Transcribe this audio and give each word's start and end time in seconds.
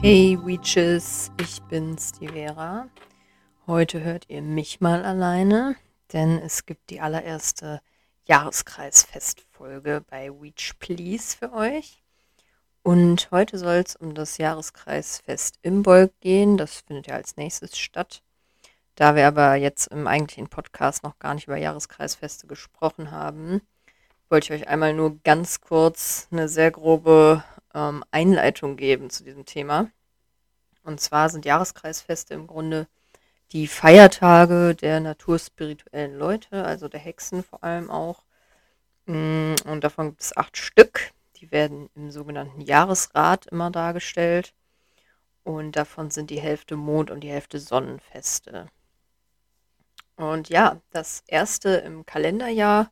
Hey 0.00 0.38
Weeches, 0.44 1.32
ich 1.40 1.60
bin's, 1.62 2.12
die 2.12 2.28
Vera. 2.28 2.88
Heute 3.66 4.02
hört 4.02 4.26
ihr 4.28 4.42
mich 4.42 4.80
mal 4.80 5.04
alleine, 5.04 5.74
denn 6.12 6.38
es 6.38 6.66
gibt 6.66 6.90
die 6.90 7.00
allererste 7.00 7.80
Jahreskreisfestfolge 8.26 10.04
bei 10.08 10.30
Weech 10.30 10.74
Please 10.78 11.36
für 11.36 11.52
euch. 11.52 12.03
Und 12.84 13.30
heute 13.30 13.56
soll 13.56 13.76
es 13.76 13.96
um 13.96 14.14
das 14.14 14.36
Jahreskreisfest 14.36 15.58
Imbolg 15.62 16.12
gehen. 16.20 16.58
Das 16.58 16.82
findet 16.82 17.06
ja 17.06 17.14
als 17.14 17.38
nächstes 17.38 17.78
statt. 17.78 18.22
Da 18.94 19.16
wir 19.16 19.26
aber 19.26 19.54
jetzt 19.54 19.86
im 19.86 20.06
eigentlichen 20.06 20.48
Podcast 20.48 21.02
noch 21.02 21.18
gar 21.18 21.32
nicht 21.32 21.46
über 21.46 21.56
Jahreskreisfeste 21.56 22.46
gesprochen 22.46 23.10
haben, 23.10 23.62
wollte 24.28 24.52
ich 24.52 24.60
euch 24.60 24.68
einmal 24.68 24.92
nur 24.92 25.18
ganz 25.24 25.62
kurz 25.62 26.28
eine 26.30 26.46
sehr 26.46 26.70
grobe 26.70 27.42
ähm, 27.72 28.04
Einleitung 28.10 28.76
geben 28.76 29.08
zu 29.08 29.24
diesem 29.24 29.46
Thema. 29.46 29.90
Und 30.82 31.00
zwar 31.00 31.30
sind 31.30 31.46
Jahreskreisfeste 31.46 32.34
im 32.34 32.46
Grunde 32.46 32.86
die 33.52 33.66
Feiertage 33.66 34.74
der 34.74 35.00
naturspirituellen 35.00 36.18
Leute, 36.18 36.66
also 36.66 36.88
der 36.88 37.00
Hexen 37.00 37.44
vor 37.44 37.64
allem 37.64 37.90
auch. 37.90 38.24
Mm, 39.06 39.54
und 39.64 39.82
davon 39.82 40.10
gibt 40.10 40.20
es 40.20 40.36
acht 40.36 40.58
Stück. 40.58 41.14
Die 41.36 41.50
werden 41.50 41.90
im 41.94 42.10
sogenannten 42.10 42.60
Jahresrat 42.60 43.46
immer 43.46 43.70
dargestellt. 43.70 44.54
Und 45.42 45.76
davon 45.76 46.10
sind 46.10 46.30
die 46.30 46.40
Hälfte 46.40 46.76
Mond- 46.76 47.10
und 47.10 47.20
die 47.20 47.30
Hälfte 47.30 47.58
Sonnenfeste. 47.58 48.68
Und 50.16 50.48
ja, 50.48 50.80
das 50.90 51.22
erste 51.26 51.70
im 51.70 52.06
Kalenderjahr 52.06 52.90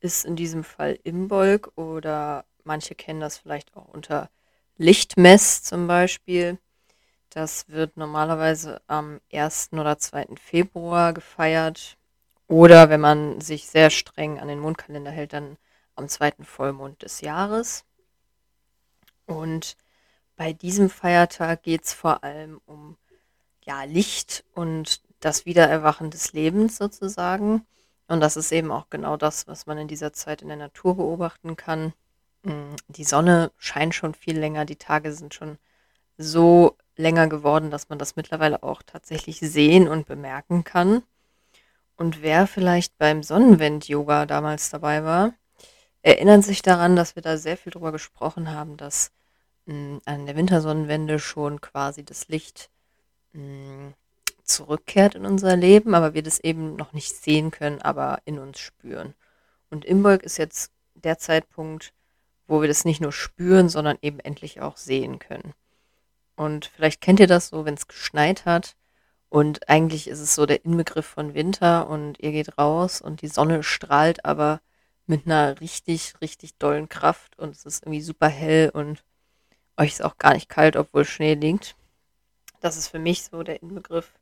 ist 0.00 0.24
in 0.24 0.36
diesem 0.36 0.64
Fall 0.64 0.98
Imbolg 1.04 1.70
oder 1.76 2.44
manche 2.64 2.94
kennen 2.94 3.20
das 3.20 3.38
vielleicht 3.38 3.76
auch 3.76 3.88
unter 3.88 4.30
Lichtmess 4.76 5.62
zum 5.62 5.86
Beispiel. 5.86 6.58
Das 7.30 7.68
wird 7.68 7.96
normalerweise 7.96 8.80
am 8.86 9.20
1. 9.32 9.70
oder 9.72 9.98
2. 9.98 10.36
Februar 10.36 11.12
gefeiert. 11.12 11.96
Oder 12.46 12.90
wenn 12.90 13.00
man 13.00 13.40
sich 13.40 13.66
sehr 13.66 13.90
streng 13.90 14.38
an 14.38 14.48
den 14.48 14.58
Mondkalender 14.58 15.10
hält, 15.10 15.32
dann 15.32 15.56
am 15.96 16.08
zweiten 16.08 16.44
Vollmond 16.44 17.02
des 17.02 17.20
Jahres. 17.20 17.84
Und 19.26 19.76
bei 20.36 20.52
diesem 20.52 20.90
Feiertag 20.90 21.62
geht 21.62 21.84
es 21.84 21.92
vor 21.92 22.24
allem 22.24 22.60
um 22.66 22.96
ja, 23.64 23.84
Licht 23.84 24.44
und 24.52 25.00
das 25.20 25.46
Wiedererwachen 25.46 26.10
des 26.10 26.32
Lebens 26.32 26.76
sozusagen. 26.76 27.66
Und 28.08 28.20
das 28.20 28.36
ist 28.36 28.52
eben 28.52 28.70
auch 28.70 28.90
genau 28.90 29.16
das, 29.16 29.46
was 29.46 29.66
man 29.66 29.78
in 29.78 29.88
dieser 29.88 30.12
Zeit 30.12 30.42
in 30.42 30.48
der 30.48 30.56
Natur 30.56 30.96
beobachten 30.96 31.56
kann. 31.56 31.94
Mm, 32.42 32.74
die 32.88 33.04
Sonne 33.04 33.50
scheint 33.56 33.94
schon 33.94 34.14
viel 34.14 34.38
länger, 34.38 34.64
die 34.66 34.76
Tage 34.76 35.12
sind 35.12 35.34
schon 35.34 35.58
so 36.18 36.76
länger 36.96 37.28
geworden, 37.28 37.70
dass 37.70 37.88
man 37.88 37.98
das 37.98 38.16
mittlerweile 38.16 38.62
auch 38.62 38.82
tatsächlich 38.82 39.40
sehen 39.40 39.88
und 39.88 40.06
bemerken 40.06 40.64
kann. 40.64 41.02
Und 41.96 42.22
wer 42.22 42.46
vielleicht 42.46 42.98
beim 42.98 43.22
Sonnenwend-Yoga 43.22 44.26
damals 44.26 44.70
dabei 44.70 45.04
war, 45.04 45.32
erinnert 46.04 46.44
sich 46.44 46.62
daran, 46.62 46.96
dass 46.96 47.16
wir 47.16 47.22
da 47.22 47.36
sehr 47.38 47.56
viel 47.56 47.72
drüber 47.72 47.90
gesprochen 47.90 48.50
haben, 48.52 48.76
dass 48.76 49.10
mh, 49.66 49.74
mm, 49.74 50.00
an 50.04 50.26
der 50.26 50.36
Wintersonnenwende 50.36 51.18
schon 51.18 51.60
quasi 51.60 52.04
das 52.04 52.28
Licht 52.28 52.70
mh, 53.32 53.42
mm, 53.42 53.94
zurückkehrt 54.44 55.14
in 55.14 55.24
unser 55.24 55.56
Leben, 55.56 55.94
aber 55.94 56.12
wir 56.14 56.22
das 56.22 56.38
eben 56.40 56.76
noch 56.76 56.92
nicht 56.92 57.16
sehen 57.16 57.50
können, 57.50 57.80
aber 57.80 58.20
in 58.26 58.38
uns 58.38 58.58
spüren. 58.58 59.14
Und 59.70 59.86
Imbolg 59.86 60.22
ist 60.22 60.36
jetzt 60.36 60.70
der 60.94 61.18
Zeitpunkt, 61.18 61.94
wo 62.46 62.60
wir 62.60 62.68
das 62.68 62.84
nicht 62.84 63.00
nur 63.00 63.12
spüren, 63.12 63.70
sondern 63.70 63.96
eben 64.02 64.20
endlich 64.20 64.60
auch 64.60 64.76
sehen 64.76 65.18
können. 65.18 65.54
Und 66.36 66.66
vielleicht 66.66 67.00
kennt 67.00 67.20
ihr 67.20 67.26
das 67.26 67.48
so, 67.48 67.64
wenn 67.64 67.74
es 67.74 67.88
geschneit 67.88 68.44
hat 68.44 68.76
und 69.30 69.70
eigentlich 69.70 70.08
ist 70.08 70.20
es 70.20 70.34
so 70.34 70.44
der 70.44 70.64
Inbegriff 70.66 71.06
von 71.06 71.32
Winter 71.34 71.88
und 71.88 72.20
ihr 72.20 72.32
geht 72.32 72.58
raus 72.58 73.00
und 73.00 73.22
die 73.22 73.28
Sonne 73.28 73.62
strahlt 73.62 74.24
aber 74.26 74.60
mit 75.06 75.26
einer 75.26 75.60
richtig, 75.60 76.14
richtig 76.20 76.56
dollen 76.56 76.88
Kraft 76.88 77.38
und 77.38 77.50
es 77.54 77.64
ist 77.64 77.84
irgendwie 77.84 78.00
super 78.00 78.28
hell 78.28 78.70
und 78.70 79.04
euch 79.76 79.92
ist 79.92 80.04
auch 80.04 80.18
gar 80.18 80.34
nicht 80.34 80.48
kalt, 80.48 80.76
obwohl 80.76 81.04
Schnee 81.04 81.34
liegt. 81.34 81.76
Das 82.60 82.76
ist 82.76 82.88
für 82.88 82.98
mich 82.98 83.24
so 83.24 83.42
der 83.42 83.62
Inbegriff 83.62 84.12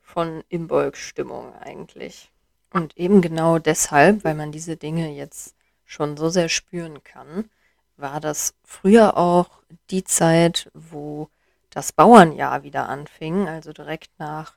von 0.00 0.42
Imbolg-Stimmung 0.48 1.54
eigentlich. 1.56 2.30
Und 2.72 2.96
eben 2.96 3.20
genau 3.20 3.58
deshalb, 3.58 4.24
weil 4.24 4.34
man 4.34 4.52
diese 4.52 4.76
Dinge 4.76 5.10
jetzt 5.10 5.54
schon 5.84 6.16
so 6.16 6.28
sehr 6.28 6.48
spüren 6.48 7.02
kann, 7.02 7.50
war 7.96 8.20
das 8.20 8.54
früher 8.64 9.16
auch 9.16 9.62
die 9.90 10.04
Zeit, 10.04 10.70
wo 10.74 11.28
das 11.70 11.92
Bauernjahr 11.92 12.62
wieder 12.62 12.88
anfing. 12.88 13.48
Also 13.48 13.72
direkt 13.72 14.10
nach 14.18 14.56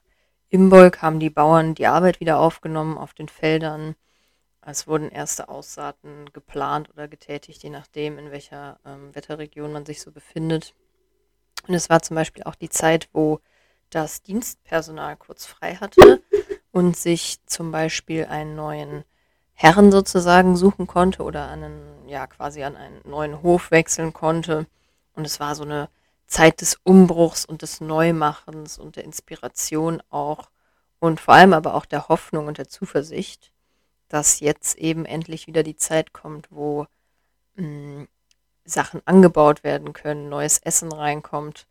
Imbolg 0.50 1.02
haben 1.02 1.20
die 1.20 1.30
Bauern 1.30 1.76
die 1.76 1.88
Arbeit 1.88 2.20
wieder 2.20 2.40
aufgenommen 2.40 2.98
auf 2.98 3.14
den 3.14 3.30
Feldern. 3.30 3.96
Es 4.62 4.88
wurden 4.88 5.10
erste 5.10 5.50
Aussaaten 5.50 6.26
geplant 6.34 6.90
oder 6.92 7.08
getätigt, 7.08 7.64
je 7.64 7.70
nachdem, 7.70 8.18
in 8.18 8.32
welcher 8.32 8.80
ähm, 8.86 9.16
Wetterregion 9.16 9.72
man 9.72 9.86
sich 9.86 10.02
so 10.02 10.12
befindet. 10.12 10.76
Und 11.68 11.74
es 11.74 11.90
war 11.90 12.02
zum 12.02 12.16
Beispiel 12.16 12.44
auch 12.44 12.56
die 12.56 12.70
Zeit, 12.70 13.10
wo 13.14 13.40
das 13.90 14.22
Dienstpersonal 14.22 15.16
kurz 15.18 15.46
frei 15.46 15.76
hatte 15.76 16.22
und 16.72 16.98
sich 16.98 17.40
zum 17.46 17.72
Beispiel 17.72 18.26
einen 18.26 18.56
neuen 18.56 19.04
Herren 19.54 19.92
sozusagen 19.92 20.56
suchen 20.56 20.88
konnte 20.88 21.24
oder 21.24 21.50
einen, 21.50 22.08
ja, 22.08 22.28
quasi 22.28 22.64
an 22.64 22.78
einen 22.78 23.02
neuen 23.04 23.42
Hof 23.42 23.72
wechseln 23.72 24.14
konnte. 24.14 24.68
Und 25.14 25.26
es 25.26 25.40
war 25.40 25.56
so 25.56 25.64
eine 25.64 25.90
Zeit 26.28 26.62
des 26.62 26.80
Umbruchs 26.84 27.44
und 27.44 27.62
des 27.62 27.82
Neumachens 27.82 28.78
und 28.78 28.96
der 28.96 29.04
Inspiration 29.04 30.02
auch 30.10 30.50
und 31.00 31.20
vor 31.20 31.34
allem 31.34 31.54
aber 31.54 31.74
auch 31.74 31.86
der 31.86 32.08
Hoffnung 32.08 32.48
und 32.48 32.58
der 32.58 32.68
Zuversicht, 32.68 33.52
dass 34.10 34.40
jetzt 34.40 34.78
eben 34.78 35.06
endlich 35.06 35.48
wieder 35.48 35.64
die 35.64 35.78
Zeit 35.78 36.14
kommt, 36.14 36.48
wo 36.52 36.88
mh, 37.56 37.64
hm, 37.64 38.08
Sachen 38.66 39.02
angebaut 39.06 39.64
werden 39.64 39.94
können, 39.94 40.30
neues 40.30 40.60
Essen 40.60 40.92
reinkommt. 40.92 41.68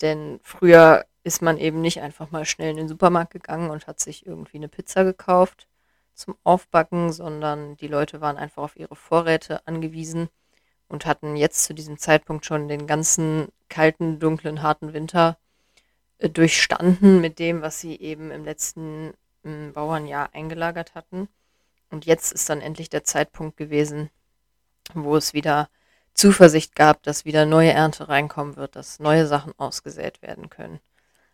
Denn 0.00 0.40
früher 0.42 1.04
ist 1.24 1.42
man 1.42 1.58
eben 1.58 1.80
nicht 1.80 2.00
einfach 2.00 2.30
mal 2.30 2.44
schnell 2.44 2.70
in 2.70 2.76
den 2.76 2.88
Supermarkt 2.88 3.32
gegangen 3.32 3.70
und 3.70 3.86
hat 3.86 4.00
sich 4.00 4.26
irgendwie 4.26 4.58
eine 4.58 4.68
Pizza 4.68 5.04
gekauft 5.04 5.68
zum 6.14 6.36
Aufbacken, 6.44 7.12
sondern 7.12 7.76
die 7.76 7.88
Leute 7.88 8.20
waren 8.20 8.36
einfach 8.36 8.62
auf 8.62 8.76
ihre 8.76 8.96
Vorräte 8.96 9.66
angewiesen 9.66 10.28
und 10.88 11.06
hatten 11.06 11.36
jetzt 11.36 11.64
zu 11.64 11.74
diesem 11.74 11.98
Zeitpunkt 11.98 12.44
schon 12.44 12.68
den 12.68 12.86
ganzen 12.86 13.48
kalten, 13.68 14.18
dunklen, 14.18 14.62
harten 14.62 14.92
Winter 14.92 15.38
äh, 16.18 16.28
durchstanden 16.28 17.20
mit 17.20 17.38
dem, 17.38 17.62
was 17.62 17.80
sie 17.80 17.96
eben 17.98 18.30
im 18.30 18.44
letzten 18.44 19.14
äh, 19.44 19.70
Bauernjahr 19.72 20.34
eingelagert 20.34 20.94
hatten. 20.94 21.28
Und 21.90 22.06
jetzt 22.06 22.32
ist 22.32 22.48
dann 22.48 22.60
endlich 22.60 22.88
der 22.88 23.04
Zeitpunkt 23.04 23.56
gewesen, 23.56 24.10
wo 24.94 25.16
es 25.16 25.34
wieder 25.34 25.68
Zuversicht 26.14 26.74
gab, 26.74 27.02
dass 27.02 27.24
wieder 27.24 27.46
neue 27.46 27.72
Ernte 27.72 28.08
reinkommen 28.08 28.56
wird, 28.56 28.76
dass 28.76 28.98
neue 28.98 29.26
Sachen 29.26 29.52
ausgesät 29.58 30.22
werden 30.22 30.50
können 30.50 30.80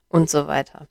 und 0.08 0.30
so 0.30 0.46
weiter. 0.46 0.88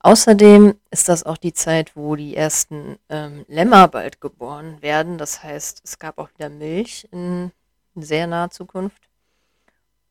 Außerdem 0.00 0.78
ist 0.90 1.08
das 1.08 1.24
auch 1.24 1.36
die 1.36 1.52
Zeit, 1.52 1.96
wo 1.96 2.14
die 2.14 2.36
ersten 2.36 2.98
ähm, 3.08 3.44
Lämmer 3.48 3.88
bald 3.88 4.20
geboren 4.20 4.80
werden. 4.80 5.18
Das 5.18 5.42
heißt, 5.42 5.80
es 5.84 5.98
gab 5.98 6.18
auch 6.18 6.30
wieder 6.36 6.48
Milch 6.48 7.08
in 7.10 7.50
sehr 7.96 8.26
naher 8.26 8.50
Zukunft. 8.50 9.08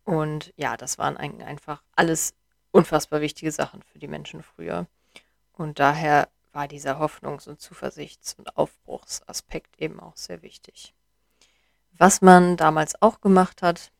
Und 0.04 0.54
ja, 0.58 0.76
das 0.78 0.98
waren 0.98 1.18
einfach 1.18 1.84
alles 1.96 2.34
unfassbar 2.72 3.22
wichtige 3.22 3.52
Sachen 3.52 3.82
für 3.84 4.00
die 4.00 4.08
Menschen 4.08 4.44
früher. 4.44 4.88
Und 5.54 5.80
daher 5.80 6.28
war 6.58 6.68
dieser 6.68 6.98
Hoffnungs- 7.00 7.48
und 7.48 7.62
Zuversichts- 7.62 8.34
und 8.34 8.58
Aufbruchsaspekt 8.58 9.80
eben 9.80 10.00
auch 10.00 10.18
sehr 10.18 10.42
wichtig. 10.42 10.96
Was 11.92 12.22
man 12.22 12.58
damals 12.58 13.00
auch 13.00 13.22
gemacht 13.22 13.62
hat, 13.62 13.92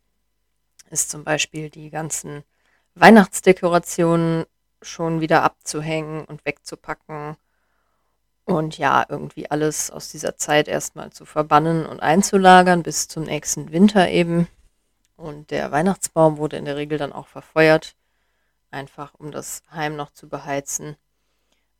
ist 0.90 1.12
zum 1.12 1.24
Beispiel 1.24 1.70
die 1.70 1.92
ganzen 1.92 2.44
Weihnachtsdekorationen 2.96 4.46
schon 4.82 5.22
wieder 5.22 5.44
abzuhängen 5.44 6.26
und 6.26 6.46
wegzupacken 6.46 7.38
und 8.46 8.80
ja, 8.80 9.06
irgendwie 9.08 9.52
alles 9.52 9.92
aus 9.92 10.10
dieser 10.10 10.36
Zeit 10.38 10.68
erstmal 10.68 11.12
zu 11.12 11.26
verbannen 11.26 11.86
und 11.86 12.00
einzulagern 12.00 12.82
bis 12.82 13.08
zum 13.08 13.26
nächsten 13.26 13.72
Winter 13.72 14.10
eben. 14.10 14.48
Und 15.16 15.52
der 15.52 15.72
Weihnachtsbaum 15.72 16.38
wurde 16.38 16.58
in 16.58 16.66
der 16.66 16.76
Regel 16.76 16.98
dann 16.98 17.14
auch 17.14 17.28
verfeuert, 17.28 17.96
einfach 18.72 19.14
um 19.14 19.32
das 19.32 19.62
Heim 19.70 19.96
noch 19.96 20.10
zu 20.10 20.28
beheizen. 20.28 20.98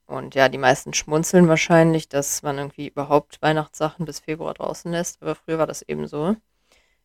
Und 0.08 0.36
ja, 0.36 0.48
die 0.48 0.58
meisten 0.58 0.94
schmunzeln 0.94 1.50
wahrscheinlich, 1.50 2.08
dass 2.08 2.42
man 2.42 2.58
irgendwie 2.58 2.88
überhaupt 2.88 3.42
Weihnachtssachen 3.42 4.06
bis 4.06 4.20
Februar 4.22 4.54
draußen 4.54 4.90
lässt, 4.92 5.22
aber 5.22 5.36
früher 5.36 5.60
war 5.60 5.68
das 5.68 5.82
eben 5.82 6.08
so. 6.08 6.36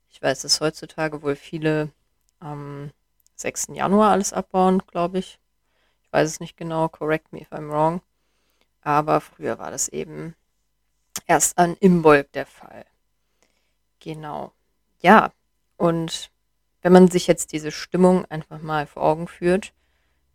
Ich 0.08 0.22
weiß, 0.22 0.42
dass 0.42 0.60
heutzutage 0.60 1.22
wohl 1.22 1.34
viele 1.34 1.90
am 2.38 2.92
6. 3.34 3.68
Januar 3.72 4.12
alles 4.12 4.32
abbauen, 4.32 4.82
glaube 4.86 5.18
ich 5.18 5.40
Ich 6.02 6.12
weiß 6.12 6.28
es 6.28 6.40
nicht 6.40 6.56
genau, 6.56 6.88
correct 6.88 7.32
me 7.32 7.40
if 7.40 7.52
I'm 7.52 7.70
wrong. 7.70 8.02
Aber 8.82 9.20
früher 9.20 9.58
war 9.58 9.72
das 9.72 9.88
eben 9.88 10.36
erst 11.26 11.58
an 11.58 11.76
Imbolg 11.80 12.30
der 12.32 12.46
Fall. 12.46 12.84
Genau. 13.98 14.52
Ja, 15.00 15.32
und 15.76 16.30
wenn 16.82 16.92
man 16.92 17.08
sich 17.08 17.26
jetzt 17.26 17.52
diese 17.52 17.72
Stimmung 17.72 18.24
einfach 18.26 18.60
mal 18.60 18.86
vor 18.86 19.02
Augen 19.02 19.26
führt, 19.26 19.72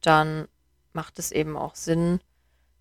dann 0.01 0.47
macht 0.91 1.19
es 1.19 1.31
eben 1.31 1.55
auch 1.55 1.75
Sinn, 1.75 2.19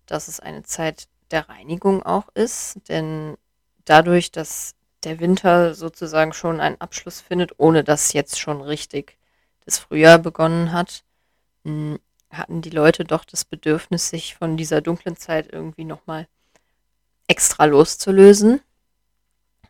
dass 0.07 0.27
es 0.27 0.39
eine 0.39 0.63
Zeit 0.63 1.07
der 1.31 1.49
Reinigung 1.49 2.03
auch 2.03 2.29
ist, 2.33 2.77
denn 2.89 3.37
dadurch, 3.85 4.31
dass 4.31 4.73
der 5.03 5.19
Winter 5.19 5.75
sozusagen 5.75 6.33
schon 6.33 6.59
einen 6.59 6.81
Abschluss 6.81 7.21
findet, 7.21 7.51
ohne 7.57 7.83
dass 7.83 8.13
jetzt 8.13 8.39
schon 8.39 8.61
richtig 8.61 9.17
das 9.65 9.77
Frühjahr 9.77 10.17
begonnen 10.17 10.71
hat, 10.71 11.03
hm, 11.63 11.99
hatten 12.31 12.61
die 12.61 12.69
Leute 12.69 13.05
doch 13.05 13.25
das 13.25 13.45
Bedürfnis, 13.45 14.09
sich 14.09 14.35
von 14.35 14.57
dieser 14.57 14.81
dunklen 14.81 15.15
Zeit 15.15 15.51
irgendwie 15.51 15.85
nochmal 15.85 16.27
extra 17.27 17.65
loszulösen. 17.65 18.61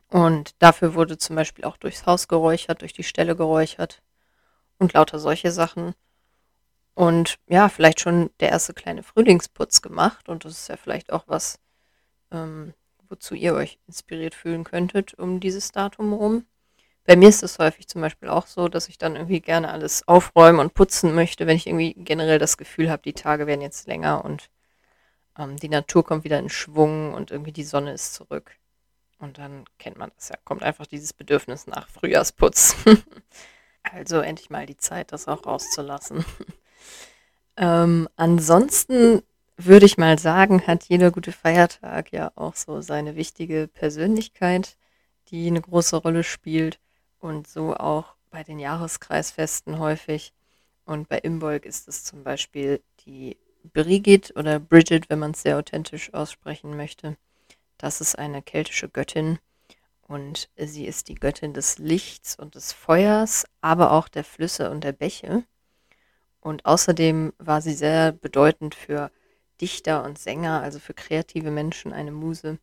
Und 0.10 0.56
dafür 0.60 0.94
wurde 0.94 1.18
zum 1.18 1.36
Beispiel 1.36 1.66
auch 1.66 1.78
durchs 1.78 2.06
Haus 2.06 2.28
geräuchert, 2.28 2.82
durch 2.82 2.94
die 2.94 3.04
Stelle 3.04 3.36
geräuchert 3.36 4.02
und 4.80 4.94
lauter 4.94 5.20
solche 5.20 5.52
Sachen. 5.52 5.94
Und 6.98 7.38
ja, 7.48 7.70
vielleicht 7.70 8.00
schon 8.00 8.32
der 8.40 8.50
erste 8.50 8.74
kleine 8.74 9.04
Frühlingsputz 9.04 9.84
gemacht. 9.84 10.30
Und 10.30 10.46
das 10.46 10.54
ist 10.54 10.68
ja 10.68 10.78
vielleicht 10.78 11.14
auch 11.14 11.26
was, 11.28 11.60
ähm, 12.32 12.74
wozu 13.08 13.36
ihr 13.36 13.54
euch 13.54 13.78
inspiriert 13.86 14.34
fühlen 14.34 14.64
könntet 14.64 15.14
um 15.14 15.40
dieses 15.40 15.72
Datum 15.72 16.12
rum. 16.14 16.48
Bei 17.06 17.16
mir 17.16 17.30
ist 17.30 17.44
es 17.44 17.60
häufig 17.60 17.88
zum 17.88 18.02
Beispiel 18.02 18.30
auch 18.30 18.48
so, 18.48 18.68
dass 18.68 18.90
ich 18.90 18.98
dann 18.98 19.16
irgendwie 19.16 19.42
gerne 19.42 19.70
alles 19.70 20.08
aufräumen 20.08 20.60
und 20.60 20.74
putzen 20.74 21.14
möchte, 21.14 21.46
wenn 21.46 21.56
ich 21.56 21.68
irgendwie 21.68 21.94
generell 21.94 22.40
das 22.40 22.58
Gefühl 22.58 22.90
habe, 22.90 23.04
die 23.04 23.14
Tage 23.14 23.46
werden 23.46 23.62
jetzt 23.62 23.86
länger 23.86 24.26
und 24.26 24.50
ähm, 25.38 25.56
die 25.58 25.70
Natur 25.70 26.04
kommt 26.04 26.24
wieder 26.24 26.40
in 26.40 26.50
Schwung 26.50 27.14
und 27.14 27.30
irgendwie 27.30 27.54
die 27.54 27.64
Sonne 27.64 27.94
ist 27.94 28.16
zurück. 28.16 28.58
Und 29.20 29.38
dann 29.38 29.66
kennt 29.78 29.98
man 29.98 30.12
das 30.16 30.30
ja, 30.30 30.36
kommt 30.46 30.64
einfach 30.64 30.88
dieses 30.88 31.14
Bedürfnis 31.14 31.68
nach 31.68 31.90
Frühjahrsputz. 31.90 32.76
also 33.84 34.20
endlich 34.20 34.50
mal 34.50 34.66
die 34.66 34.78
Zeit, 34.78 35.12
das 35.12 35.28
auch 35.28 35.46
rauszulassen. 35.46 36.26
ähm, 37.58 38.08
ansonsten 38.16 39.24
würde 39.58 39.86
ich 39.86 39.98
mal 39.98 40.20
sagen, 40.20 40.66
hat 40.68 40.84
jeder 40.86 41.12
gute 41.12 41.32
Feiertag 41.32 42.12
ja 42.12 42.32
auch 42.36 42.56
so 42.56 42.82
seine 42.82 43.16
wichtige 43.16 43.68
Persönlichkeit, 43.68 44.78
die 45.30 45.48
eine 45.48 45.62
große 45.62 45.98
Rolle 45.98 46.24
spielt. 46.24 46.80
Und 47.20 47.48
so 47.48 47.76
auch 47.76 48.16
bei 48.30 48.44
den 48.44 48.60
Jahreskreisfesten 48.60 49.80
häufig. 49.80 50.34
Und 50.86 51.10
bei 51.10 51.18
Imbolg 51.18 51.66
ist 51.66 51.88
es 51.88 52.04
zum 52.04 52.24
Beispiel 52.24 52.82
die 53.06 53.38
Brigid 53.74 54.34
oder 54.36 54.60
Bridget, 54.60 55.10
wenn 55.10 55.20
man 55.20 55.32
es 55.32 55.42
sehr 55.42 55.58
authentisch 55.58 56.14
aussprechen 56.14 56.78
möchte. 56.78 57.18
Das 57.78 58.02
ist 58.02 58.18
eine 58.18 58.42
keltische 58.42 58.90
Göttin 58.90 59.40
und 60.08 60.50
sie 60.56 60.86
ist 60.86 61.10
die 61.10 61.16
Göttin 61.16 61.54
des 61.54 61.78
Lichts 61.78 62.38
und 62.38 62.56
des 62.56 62.72
Feuers, 62.72 63.46
aber 63.62 63.92
auch 63.92 64.08
der 64.08 64.24
Flüsse 64.24 64.72
und 64.72 64.84
der 64.84 64.94
Bäche. 64.94 65.44
Und 66.42 66.66
außerdem 66.66 67.34
war 67.40 67.62
sie 67.62 67.74
sehr 67.74 68.12
bedeutend 68.12 68.76
für 68.76 69.12
Dichter 69.60 70.04
und 70.04 70.20
Sänger, 70.20 70.62
also 70.62 70.80
für 70.80 70.94
kreative 70.94 71.52
Menschen 71.52 71.94
eine 71.94 72.12
Muse 72.12 72.60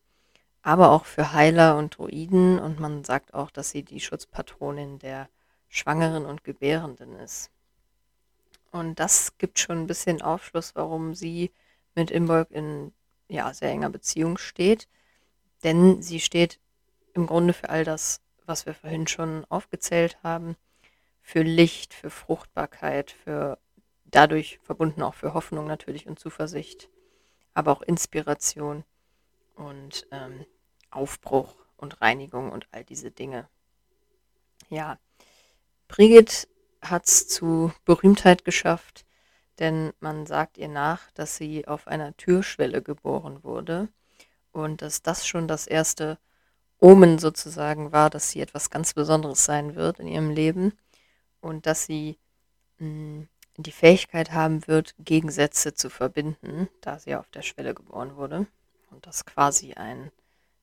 aber 0.65 0.89
auch 0.89 1.05
für 1.05 1.31
Heiler 1.31 1.77
und 1.77 1.99
Druiden 1.99 2.57
und 2.57 2.79
man 2.79 3.03
sagt 3.03 3.35
auch, 3.35 3.51
dass 3.51 3.69
sie 3.69 3.83
die 3.83 3.99
Schutzpatronin 3.99 4.97
der 4.97 5.29
Schwangeren 5.69 6.25
und 6.25 6.43
Gebärenden 6.43 7.15
ist. 7.17 7.51
Und 8.71 8.99
das 8.99 9.37
gibt 9.37 9.59
schon 9.59 9.81
ein 9.81 9.87
bisschen 9.87 10.23
Aufschluss, 10.23 10.73
warum 10.73 11.13
sie 11.13 11.51
mit 11.93 12.09
Imbolg 12.09 12.49
in 12.49 12.93
ja, 13.29 13.53
sehr 13.53 13.69
enger 13.69 13.91
Beziehung 13.91 14.39
steht. 14.39 14.87
Denn 15.63 16.01
sie 16.01 16.19
steht 16.19 16.59
im 17.13 17.27
Grunde 17.27 17.53
für 17.53 17.69
all 17.69 17.83
das, 17.83 18.21
was 18.47 18.65
wir 18.65 18.73
vorhin 18.73 19.05
schon 19.05 19.45
aufgezählt 19.49 20.17
haben. 20.23 20.55
Für 21.21 21.43
Licht, 21.43 21.93
für 21.93 22.09
Fruchtbarkeit, 22.09 23.11
für 23.11 23.59
dadurch 24.05 24.59
verbunden 24.63 25.01
auch 25.01 25.13
für 25.13 25.33
Hoffnung 25.33 25.67
natürlich 25.67 26.07
und 26.07 26.19
Zuversicht, 26.19 26.89
aber 27.53 27.71
auch 27.71 27.81
Inspiration 27.81 28.83
und 29.55 30.07
ähm, 30.11 30.45
Aufbruch 30.91 31.55
und 31.77 32.01
Reinigung 32.01 32.51
und 32.51 32.67
all 32.71 32.83
diese 32.83 33.11
Dinge. 33.11 33.47
Ja, 34.69 34.97
Brigitte 35.87 36.47
hat 36.81 37.07
es 37.07 37.27
zu 37.27 37.71
Berühmtheit 37.83 38.45
geschafft, 38.45 39.05
denn 39.59 39.93
man 39.99 40.25
sagt 40.25 40.57
ihr 40.57 40.67
nach, 40.67 41.11
dass 41.11 41.37
sie 41.37 41.67
auf 41.67 41.87
einer 41.87 42.15
Türschwelle 42.17 42.81
geboren 42.81 43.43
wurde 43.43 43.89
und 44.51 44.81
dass 44.81 45.01
das 45.01 45.27
schon 45.27 45.47
das 45.47 45.67
erste 45.67 46.17
Omen 46.79 47.19
sozusagen 47.19 47.91
war, 47.91 48.09
dass 48.09 48.31
sie 48.31 48.41
etwas 48.41 48.69
ganz 48.69 48.93
Besonderes 48.93 49.45
sein 49.45 49.75
wird 49.75 49.99
in 49.99 50.07
ihrem 50.07 50.29
Leben 50.29 50.73
und 51.41 51.65
dass 51.65 51.85
sie 51.85 52.17
mh, 52.79 52.87
hm, 52.87 53.29
die 53.57 53.71
Fähigkeit 53.71 54.31
haben 54.31 54.67
wird, 54.67 54.95
Gegensätze 54.99 55.73
zu 55.73 55.89
verbinden, 55.89 56.67
da 56.81 56.99
sie 56.99 57.15
auf 57.15 57.29
der 57.29 57.41
Schwelle 57.41 57.73
geboren 57.73 58.15
wurde 58.15 58.47
und 58.91 59.05
das 59.05 59.25
quasi 59.25 59.73
ein 59.73 60.11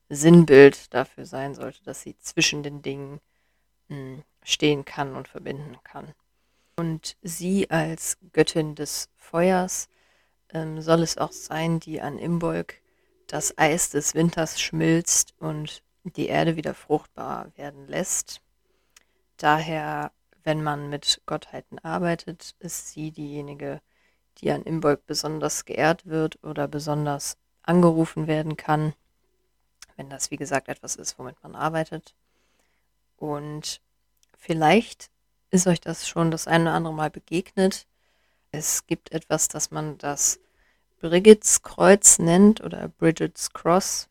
Sinnbild 0.09 0.93
dafür 0.93 1.25
sein 1.25 1.55
sollte, 1.55 1.83
dass 1.83 2.01
sie 2.01 2.17
zwischen 2.19 2.63
den 2.63 2.81
Dingen 2.81 3.19
hm, 3.87 4.23
stehen 4.43 4.85
kann 4.85 5.15
und 5.15 5.27
verbinden 5.27 5.77
kann. 5.83 6.13
Und 6.75 7.17
sie 7.21 7.69
als 7.69 8.17
Göttin 8.31 8.75
des 8.75 9.09
Feuers 9.15 9.89
ähm, 10.49 10.81
soll 10.81 11.01
es 11.01 11.17
auch 11.17 11.31
sein, 11.31 11.79
die 11.79 12.01
an 12.01 12.17
Imbolg 12.17 12.81
das 13.27 13.57
Eis 13.57 13.89
des 13.89 14.13
Winters 14.15 14.61
schmilzt 14.61 15.33
und 15.39 15.83
die 16.03 16.27
Erde 16.27 16.55
wieder 16.55 16.73
fruchtbar 16.73 17.51
werden 17.55 17.87
lässt. 17.87 18.41
Daher, 19.37 20.11
wenn 20.43 20.63
man 20.63 20.89
mit 20.89 21.21
Gottheiten 21.25 21.79
arbeitet, 21.79 22.55
ist 22.59 22.89
sie 22.89 23.11
diejenige, 23.11 23.81
die 24.39 24.51
an 24.51 24.63
Imbolg 24.63 25.05
besonders 25.05 25.65
geehrt 25.65 26.05
wird 26.05 26.43
oder 26.43 26.67
besonders 26.67 27.37
angerufen 27.61 28.27
werden 28.27 28.57
kann 28.57 28.93
wenn 29.95 30.09
das, 30.09 30.31
wie 30.31 30.37
gesagt, 30.37 30.67
etwas 30.67 30.95
ist, 30.95 31.17
womit 31.19 31.41
man 31.43 31.55
arbeitet. 31.55 32.15
Und 33.17 33.81
vielleicht 34.37 35.09
ist 35.51 35.67
euch 35.67 35.81
das 35.81 36.07
schon 36.07 36.31
das 36.31 36.47
eine 36.47 36.65
oder 36.65 36.73
andere 36.73 36.93
Mal 36.93 37.09
begegnet. 37.09 37.87
Es 38.51 38.85
gibt 38.87 39.11
etwas, 39.11 39.47
das 39.47 39.71
man 39.71 39.97
das 39.97 40.39
Brigitts 40.99 41.61
Kreuz 41.61 42.19
nennt 42.19 42.61
oder 42.61 42.87
Bridget's 42.87 43.51
Cross. 43.51 44.09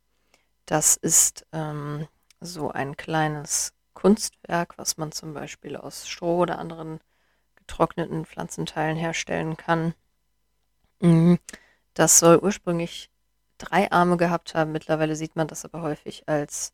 Das 0.67 0.97
ist 0.97 1.47
ähm, 1.53 2.07
so 2.41 2.71
ein 2.71 2.97
kleines 2.97 3.73
Kunstwerk, 3.95 4.79
was 4.79 4.97
man 4.97 5.13
zum 5.13 5.35
Beispiel 5.35 5.77
aus 5.77 6.09
Stroh 6.09 6.39
oder 6.39 6.59
anderen 6.59 7.01
getrockneten 7.57 8.25
Pflanzenteilen 8.25 8.97
herstellen 8.97 9.57
kann. 9.57 9.95
Mhm. 11.01 11.39
Das 11.95 12.19
soll 12.19 12.39
ursprünglich 12.39 13.11
drei 13.59 13.91
Arme 13.91 14.17
gehabt 14.17 14.55
haben. 14.55 14.73
Mittlerweile 14.73 15.17
sieht 15.17 15.37
man 15.37 15.47
das 15.47 15.65
aber 15.65 15.83
häufig 15.83 16.29
als 16.29 16.73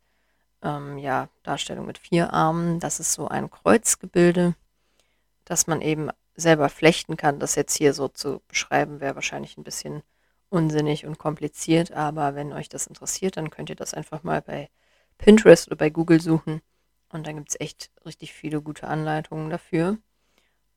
ähm, 0.62 0.98
ja, 0.98 1.28
Darstellung 1.42 1.86
mit 1.86 1.98
vier 1.98 2.32
Armen. 2.32 2.80
Das 2.80 3.00
ist 3.00 3.12
so 3.12 3.28
ein 3.28 3.50
Kreuzgebilde, 3.50 4.54
das 5.44 5.66
man 5.66 5.80
eben 5.80 6.10
selber 6.34 6.68
flechten 6.68 7.16
kann. 7.16 7.40
Das 7.40 7.54
jetzt 7.54 7.76
hier 7.76 7.92
so 7.94 8.08
zu 8.08 8.40
beschreiben, 8.48 9.00
wäre 9.00 9.14
wahrscheinlich 9.14 9.56
ein 9.56 9.64
bisschen 9.64 10.02
unsinnig 10.50 11.04
und 11.04 11.18
kompliziert, 11.18 11.92
aber 11.92 12.34
wenn 12.34 12.52
euch 12.52 12.68
das 12.68 12.86
interessiert, 12.86 13.36
dann 13.36 13.50
könnt 13.50 13.70
ihr 13.70 13.76
das 13.76 13.92
einfach 13.92 14.22
mal 14.22 14.40
bei 14.40 14.70
Pinterest 15.18 15.66
oder 15.66 15.76
bei 15.76 15.90
Google 15.90 16.20
suchen. 16.20 16.62
Und 17.10 17.26
dann 17.26 17.36
gibt 17.36 17.50
es 17.50 17.60
echt 17.60 17.90
richtig 18.04 18.32
viele 18.32 18.60
gute 18.60 18.86
Anleitungen 18.86 19.50
dafür. 19.50 19.98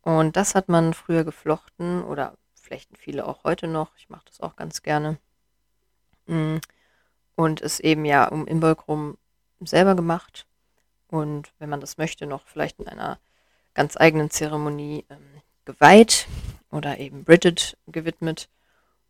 Und 0.01 0.35
das 0.35 0.55
hat 0.55 0.69
man 0.69 0.93
früher 0.93 1.23
geflochten 1.23 2.03
oder 2.03 2.37
flechten 2.55 2.95
viele 2.95 3.27
auch 3.27 3.43
heute 3.43 3.67
noch. 3.67 3.95
Ich 3.97 4.09
mache 4.09 4.25
das 4.25 4.39
auch 4.39 4.55
ganz 4.55 4.81
gerne. 4.81 5.17
Mhm. 6.25 6.61
Und 7.35 7.61
ist 7.61 7.79
eben 7.81 8.05
ja 8.05 8.27
um 8.27 8.47
Imbolg 8.47 8.87
rum 8.87 9.17
selber 9.59 9.95
gemacht. 9.95 10.47
Und 11.07 11.51
wenn 11.59 11.69
man 11.69 11.81
das 11.81 11.97
möchte, 11.97 12.25
noch 12.25 12.47
vielleicht 12.47 12.79
in 12.79 12.87
einer 12.87 13.19
ganz 13.73 13.97
eigenen 13.97 14.29
Zeremonie 14.29 15.05
ähm, 15.09 15.41
geweiht 15.65 16.27
oder 16.71 16.97
eben 16.99 17.23
Bridget 17.25 17.77
gewidmet. 17.87 18.49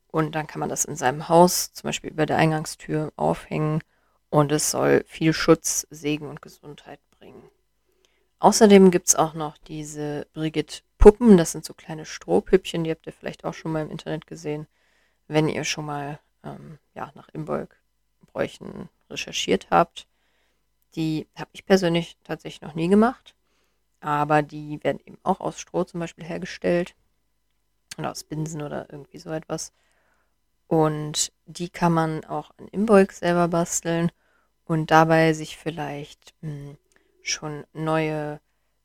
Und 0.07 0.33
dann 0.33 0.47
kann 0.47 0.59
man 0.59 0.69
das 0.69 0.85
in 0.85 0.95
seinem 0.95 1.29
Haus, 1.29 1.71
zum 1.73 1.87
Beispiel 1.87 2.11
über 2.11 2.25
der 2.25 2.37
Eingangstür, 2.37 3.13
aufhängen. 3.15 3.81
Und 4.29 4.51
es 4.51 4.71
soll 4.71 5.03
viel 5.07 5.33
Schutz, 5.33 5.87
Segen 5.89 6.27
und 6.27 6.41
Gesundheit 6.41 6.99
bringen. 7.21 7.49
Außerdem 8.39 8.91
gibt 8.91 9.07
es 9.07 9.15
auch 9.15 9.35
noch 9.35 9.57
diese 9.57 10.27
Brigitte-Puppen. 10.33 11.37
Das 11.37 11.51
sind 11.51 11.63
so 11.63 11.73
kleine 11.73 12.05
Strohpüppchen, 12.05 12.83
die 12.83 12.91
habt 12.91 13.05
ihr 13.05 13.13
vielleicht 13.13 13.45
auch 13.45 13.53
schon 13.53 13.71
mal 13.71 13.83
im 13.83 13.91
Internet 13.91 14.27
gesehen, 14.27 14.67
wenn 15.27 15.47
ihr 15.47 15.63
schon 15.63 15.85
mal 15.85 16.19
ähm, 16.43 16.79
ja, 16.95 17.11
nach 17.13 17.29
Imbolg-Bräuchen 17.29 18.89
recherchiert 19.09 19.67
habt. 19.69 20.07
Die 20.95 21.27
habe 21.37 21.51
ich 21.53 21.65
persönlich 21.65 22.17
tatsächlich 22.23 22.61
noch 22.61 22.73
nie 22.73 22.89
gemacht, 22.89 23.35
aber 24.01 24.41
die 24.41 24.83
werden 24.83 24.99
eben 25.05 25.19
auch 25.23 25.39
aus 25.39 25.59
Stroh 25.59 25.83
zum 25.83 25.99
Beispiel 25.99 26.25
hergestellt. 26.25 26.95
oder 27.97 28.11
aus 28.11 28.23
Binsen 28.23 28.61
oder 28.63 28.87
irgendwie 28.91 29.19
so 29.19 29.29
etwas. 29.31 29.71
Und 30.67 31.31
die 31.45 31.69
kann 31.69 31.93
man 31.93 32.25
auch 32.25 32.51
an 32.57 32.67
Imbolg 32.69 33.11
selber 33.11 33.47
basteln 33.49 34.11
und 34.65 34.89
dabei 34.89 35.33
sich 35.33 35.57
vielleicht 35.57 36.33
mh, 36.41 36.49
hm, 36.49 36.77
schon 37.21 37.65
neue 37.73 38.39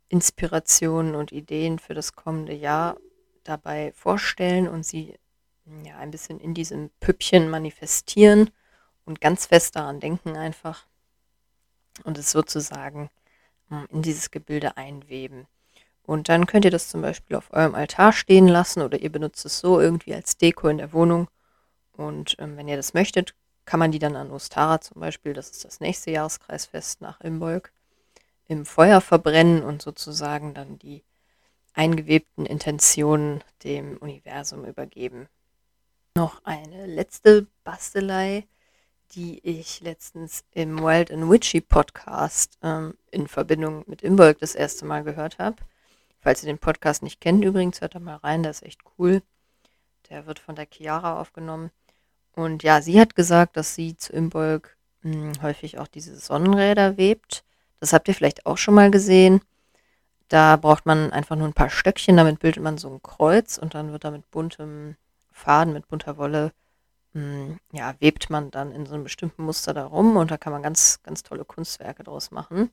Inspirationen 0.09 1.15
und 1.15 1.33
Ideen 1.33 1.79
für 1.79 1.95
das 1.95 2.15
kommende 2.15 2.55
Jahr 2.55 2.97
dabei 3.45 3.93
vorstellen 3.95 4.69
und 4.69 4.85
sie 4.85 5.15
ja 5.85 5.97
ein 5.99 6.11
bisschen 6.11 6.39
in 6.39 6.55
diesem 6.55 6.91
Püppchen 7.01 7.51
manifestieren 7.51 8.51
und 9.05 9.21
ganz 9.21 9.47
fest 9.47 9.77
daran 9.77 10.01
denken 10.01 10.37
einfach 10.37 10.87
und 12.05 12.19
es 12.19 12.31
sozusagen 12.31 13.11
hm, 13.69 13.87
in 13.91 14.03
dieses 14.03 14.31
Gebilde 14.31 14.77
einweben. 14.77 15.47
Und 16.03 16.29
dann 16.29 16.47
könnt 16.47 16.65
ihr 16.65 16.71
das 16.71 16.89
zum 16.89 17.03
Beispiel 17.03 17.37
auf 17.37 17.53
eurem 17.53 17.75
Altar 17.75 18.13
stehen 18.13 18.47
lassen 18.47 18.83
oder 18.83 19.01
ihr 19.01 19.11
benutzt 19.11 19.45
es 19.45 19.59
so 19.59 19.81
irgendwie 19.81 20.15
als 20.15 20.37
Deko 20.37 20.69
in 20.69 20.79
der 20.79 20.93
Wohnung. 20.93 21.29
Und 21.93 22.37
ähm, 22.39 22.57
wenn 22.57 22.69
ihr 22.69 22.77
das 22.77 22.95
möchtet, 22.95 23.35
kann 23.65 23.81
man 23.81 23.91
die 23.91 23.99
dann 23.99 24.15
an 24.15 24.31
Ostara 24.31 24.81
zum 24.81 25.01
Beispiel, 25.01 25.33
das 25.33 25.51
ist 25.51 25.65
das 25.65 25.81
nächste 25.81 26.13
Jahreskreisfest 26.13 27.01
nach 27.01 27.21
Imbolg, 27.21 27.73
im 28.49 28.65
Feuer 28.65 29.01
verbrennen 29.01 29.63
und 29.63 29.83
sozusagen 29.83 30.55
dann 30.55 30.79
die 30.79 31.03
eingewebten 31.75 32.47
Intentionen 32.47 33.43
dem 33.65 33.97
Universum 33.99 34.65
übergeben. 34.65 35.29
Noch 36.15 36.43
eine 36.45 36.87
letzte 36.87 37.47
Bastelei, 37.65 38.47
die 39.13 39.39
ich 39.47 39.81
letztens 39.81 40.45
im 40.53 40.83
Wild 40.83 41.11
and 41.11 41.31
Witchy 41.31 41.61
Podcast 41.61 42.59
ähm, 42.63 42.95
in 43.11 43.29
Verbindung 43.29 43.85
mit 43.87 44.03
Imbolg 44.03 44.39
das 44.39 44.55
erste 44.55 44.85
Mal 44.85 45.05
gehört 45.05 45.39
habe. 45.39 45.57
Falls 46.21 46.43
ihr 46.43 46.47
den 46.47 46.59
Podcast 46.59 47.03
nicht 47.03 47.21
kennt, 47.21 47.45
übrigens, 47.45 47.81
hört 47.81 47.95
da 47.95 48.01
mal 48.01 48.17
rein, 48.17 48.43
der 48.43 48.51
ist 48.51 48.63
echt 48.63 48.81
cool. 48.99 49.23
Der 50.11 50.27
wird 50.27 50.39
von 50.39 50.57
der 50.57 50.67
Chiara 50.67 51.21
aufgenommen. 51.21 51.71
Und 52.35 52.63
ja, 52.63 52.83
sie 52.83 53.01
hat 53.01 53.15
gesagt, 53.15 53.57
dass 53.57 53.75
sie 53.75 53.97
zu 53.97 54.13
Imbolg 54.13 54.77
mh, 55.03 55.13
hm, 55.13 55.43
häufig 55.43 55.79
auch 55.79 55.87
diese 55.87 56.17
Sonnenräder 56.17 56.97
webt. 56.97 57.45
Das 57.81 57.93
habt 57.93 58.09
ihr 58.09 58.15
vielleicht 58.15 58.47
auch 58.47 58.59
schon 58.59 58.75
mal 58.75 58.91
gesehen. 58.91 59.41
Da 60.29 60.57
braucht 60.57 60.87
man 60.87 61.13
einfach 61.13 61.37
nur 61.37 61.47
ein 61.47 61.55
paar 61.55 61.71
Stöckchen, 61.71 62.17
damit 62.17 62.41
bildet 62.41 62.63
man 62.63 62.79
so 62.79 62.89
ein 62.89 63.03
Kreuz 63.03 63.59
und 63.59 63.75
dann 63.75 63.93
wird 63.93 64.05
da 64.05 64.11
mit 64.11 64.31
buntem 64.31 64.97
Faden, 65.31 65.73
mit 65.73 65.87
bunter 65.89 66.17
Wolle, 66.17 66.53
mh, 67.13 67.23
hm, 67.23 67.61
ja, 67.73 67.95
webt 68.01 68.31
man 68.31 68.51
dann 68.51 68.73
in 68.73 68.87
so 68.87 68.95
einem 68.95 69.05
bestimmten 69.05 69.45
Muster 69.45 69.75
da 69.75 69.87
rum 69.87 70.17
und 70.17 70.31
da 70.31 70.37
kann 70.37 70.53
man 70.53 70.63
ganz, 70.63 71.01
ganz 71.03 71.23
tolle 71.23 71.45
Kunstwerke 71.45 72.03
draus 72.03 72.31
machen. 72.31 72.71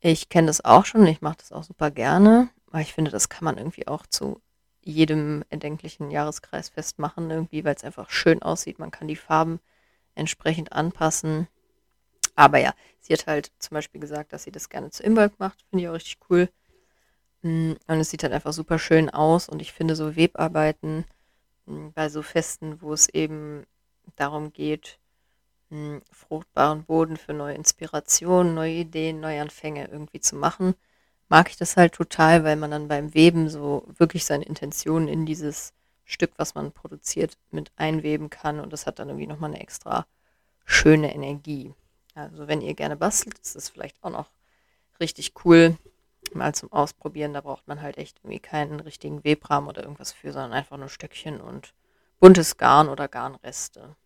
Ich 0.00 0.28
kenne 0.28 0.46
das 0.46 0.64
auch 0.64 0.86
schon, 0.86 1.06
ich 1.06 1.20
mache 1.20 1.38
das 1.38 1.52
auch 1.52 1.64
super 1.64 1.90
gerne. 1.90 2.48
Aber 2.68 2.80
ich 2.80 2.94
finde, 2.94 3.10
das 3.10 3.28
kann 3.28 3.44
man 3.44 3.58
irgendwie 3.58 3.86
auch 3.88 4.06
zu 4.06 4.40
jedem 4.82 5.44
erdenklichen 5.50 6.10
Jahreskreisfest 6.10 6.98
machen, 6.98 7.30
irgendwie, 7.30 7.64
weil 7.64 7.74
es 7.74 7.84
einfach 7.84 8.10
schön 8.10 8.42
aussieht. 8.42 8.78
Man 8.78 8.90
kann 8.90 9.08
die 9.08 9.16
Farben 9.16 9.60
entsprechend 10.14 10.72
anpassen. 10.72 11.48
Aber 12.40 12.56
ja, 12.58 12.72
sie 13.00 13.12
hat 13.12 13.26
halt 13.26 13.52
zum 13.58 13.74
Beispiel 13.74 14.00
gesagt, 14.00 14.32
dass 14.32 14.44
sie 14.44 14.50
das 14.50 14.70
gerne 14.70 14.88
zu 14.90 15.02
Imbolg 15.02 15.38
macht. 15.38 15.62
Finde 15.68 15.84
ich 15.84 15.88
auch 15.90 15.94
richtig 15.94 16.16
cool. 16.30 16.48
Mm, 17.42 17.72
und 17.86 18.00
es 18.00 18.08
sieht 18.10 18.22
halt 18.22 18.32
einfach 18.32 18.54
super 18.54 18.78
schön 18.78 19.10
aus. 19.10 19.46
Und 19.50 19.60
ich 19.60 19.74
finde 19.74 19.94
so 19.94 20.16
Webarbeiten 20.16 21.04
mm, 21.66 21.88
bei 21.94 22.08
so 22.08 22.22
Festen, 22.22 22.80
wo 22.80 22.94
es 22.94 23.10
eben 23.10 23.66
darum 24.16 24.54
geht, 24.54 24.98
mm, 25.70 25.98
fruchtbaren 26.12 26.84
Boden 26.84 27.18
für 27.18 27.34
neue 27.34 27.56
Inspirationen, 27.56 28.54
neue 28.54 28.72
Ideen, 28.72 29.20
Neuanfänge 29.20 29.88
irgendwie 29.88 30.20
zu 30.20 30.36
machen, 30.36 30.74
mag 31.28 31.50
ich 31.50 31.58
das 31.58 31.76
halt 31.76 31.94
total, 31.94 32.44
weil 32.44 32.56
man 32.56 32.70
dann 32.70 32.88
beim 32.88 33.14
Weben 33.14 33.50
so 33.50 33.86
wirklich 33.98 34.24
seine 34.24 34.46
Intentionen 34.46 35.08
in 35.08 35.26
dieses 35.26 35.74
Stück, 36.06 36.32
was 36.38 36.54
man 36.54 36.72
produziert, 36.72 37.38
mit 37.50 37.72
einweben 37.76 38.30
kann 38.30 38.60
und 38.60 38.72
das 38.72 38.86
hat 38.86 38.98
dann 38.98 39.08
irgendwie 39.10 39.26
nochmal 39.28 39.50
eine 39.50 39.60
extra 39.60 40.06
schöne 40.66 41.14
Energie. 41.14 41.74
Also 42.28 42.48
wenn 42.48 42.60
ihr 42.60 42.74
gerne 42.74 42.96
bastelt, 42.96 43.38
ist 43.38 43.56
das 43.56 43.68
vielleicht 43.68 44.02
auch 44.02 44.10
noch 44.10 44.30
richtig 45.00 45.32
cool, 45.44 45.76
mal 46.34 46.54
zum 46.54 46.72
Ausprobieren. 46.72 47.32
Da 47.32 47.40
braucht 47.40 47.66
man 47.68 47.82
halt 47.82 47.98
echt 47.98 48.18
irgendwie 48.22 48.40
keinen 48.40 48.80
richtigen 48.80 49.24
Webrahmen 49.24 49.68
oder 49.68 49.82
irgendwas 49.82 50.12
für, 50.12 50.32
sondern 50.32 50.52
einfach 50.52 50.76
nur 50.76 50.88
Stöckchen 50.88 51.40
und 51.40 51.74
buntes 52.18 52.56
Garn 52.56 52.88
oder 52.88 53.08
Garnreste. 53.08 53.96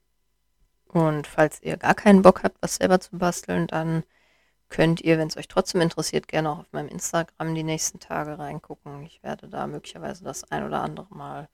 Und 0.89 1.27
falls 1.27 1.61
ihr 1.63 1.77
gar 1.77 1.95
keinen 1.95 2.23
Bock 2.23 2.45
habt, 2.45 2.57
was 2.61 2.77
selber 2.77 3.01
zu 3.01 3.19
basteln, 3.19 3.67
dann 3.67 4.05
könnt 4.69 5.01
ihr, 5.01 5.19
wenn 5.19 5.29
es 5.29 5.37
euch 5.37 5.49
trotzdem 5.49 5.81
interessiert, 5.81 6.29
gerne 6.29 6.51
auch 6.51 6.59
auf 6.61 6.73
meinem 6.73 6.89
Instagram 6.89 7.55
die 7.55 7.65
nächsten 7.65 8.01
Tage 8.01 8.39
reingucken. 8.39 9.03
Ich 9.05 9.23
werde 9.23 9.49
da 9.49 9.67
möglicherweise 9.67 10.25
das 10.25 10.51
ein 10.51 10.65
oder 10.65 10.83
andere 10.83 11.13
Mal 11.15 11.49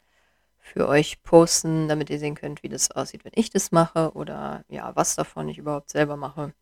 für 0.61 0.89
euch 0.89 1.23
posten, 1.23 1.89
damit 1.89 2.11
ihr 2.11 2.19
sehen 2.19 2.35
könnt, 2.35 2.63
wie 2.63 2.69
das 2.69 2.91
aussieht, 2.91 3.25
wenn 3.25 3.33
ich 3.35 3.51
das 3.51 3.73
mache 3.73 4.13
oder 4.13 4.65
ja, 4.69 4.95
was 4.95 5.17
davon 5.17 5.49
ich 5.49 5.59
überhaupt 5.59 5.91
selber 5.91 6.17
mache. 6.17 6.53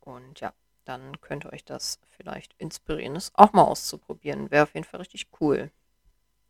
Und 0.00 0.40
ja, 0.40 0.52
dann 0.84 1.20
könnte 1.20 1.52
euch 1.52 1.64
das 1.64 1.98
vielleicht 2.08 2.54
inspirieren, 2.58 3.14
das 3.14 3.32
auch 3.34 3.52
mal 3.52 3.62
auszuprobieren. 3.62 4.50
Wäre 4.50 4.64
auf 4.64 4.74
jeden 4.74 4.84
Fall 4.84 5.00
richtig 5.00 5.28
cool. 5.40 5.70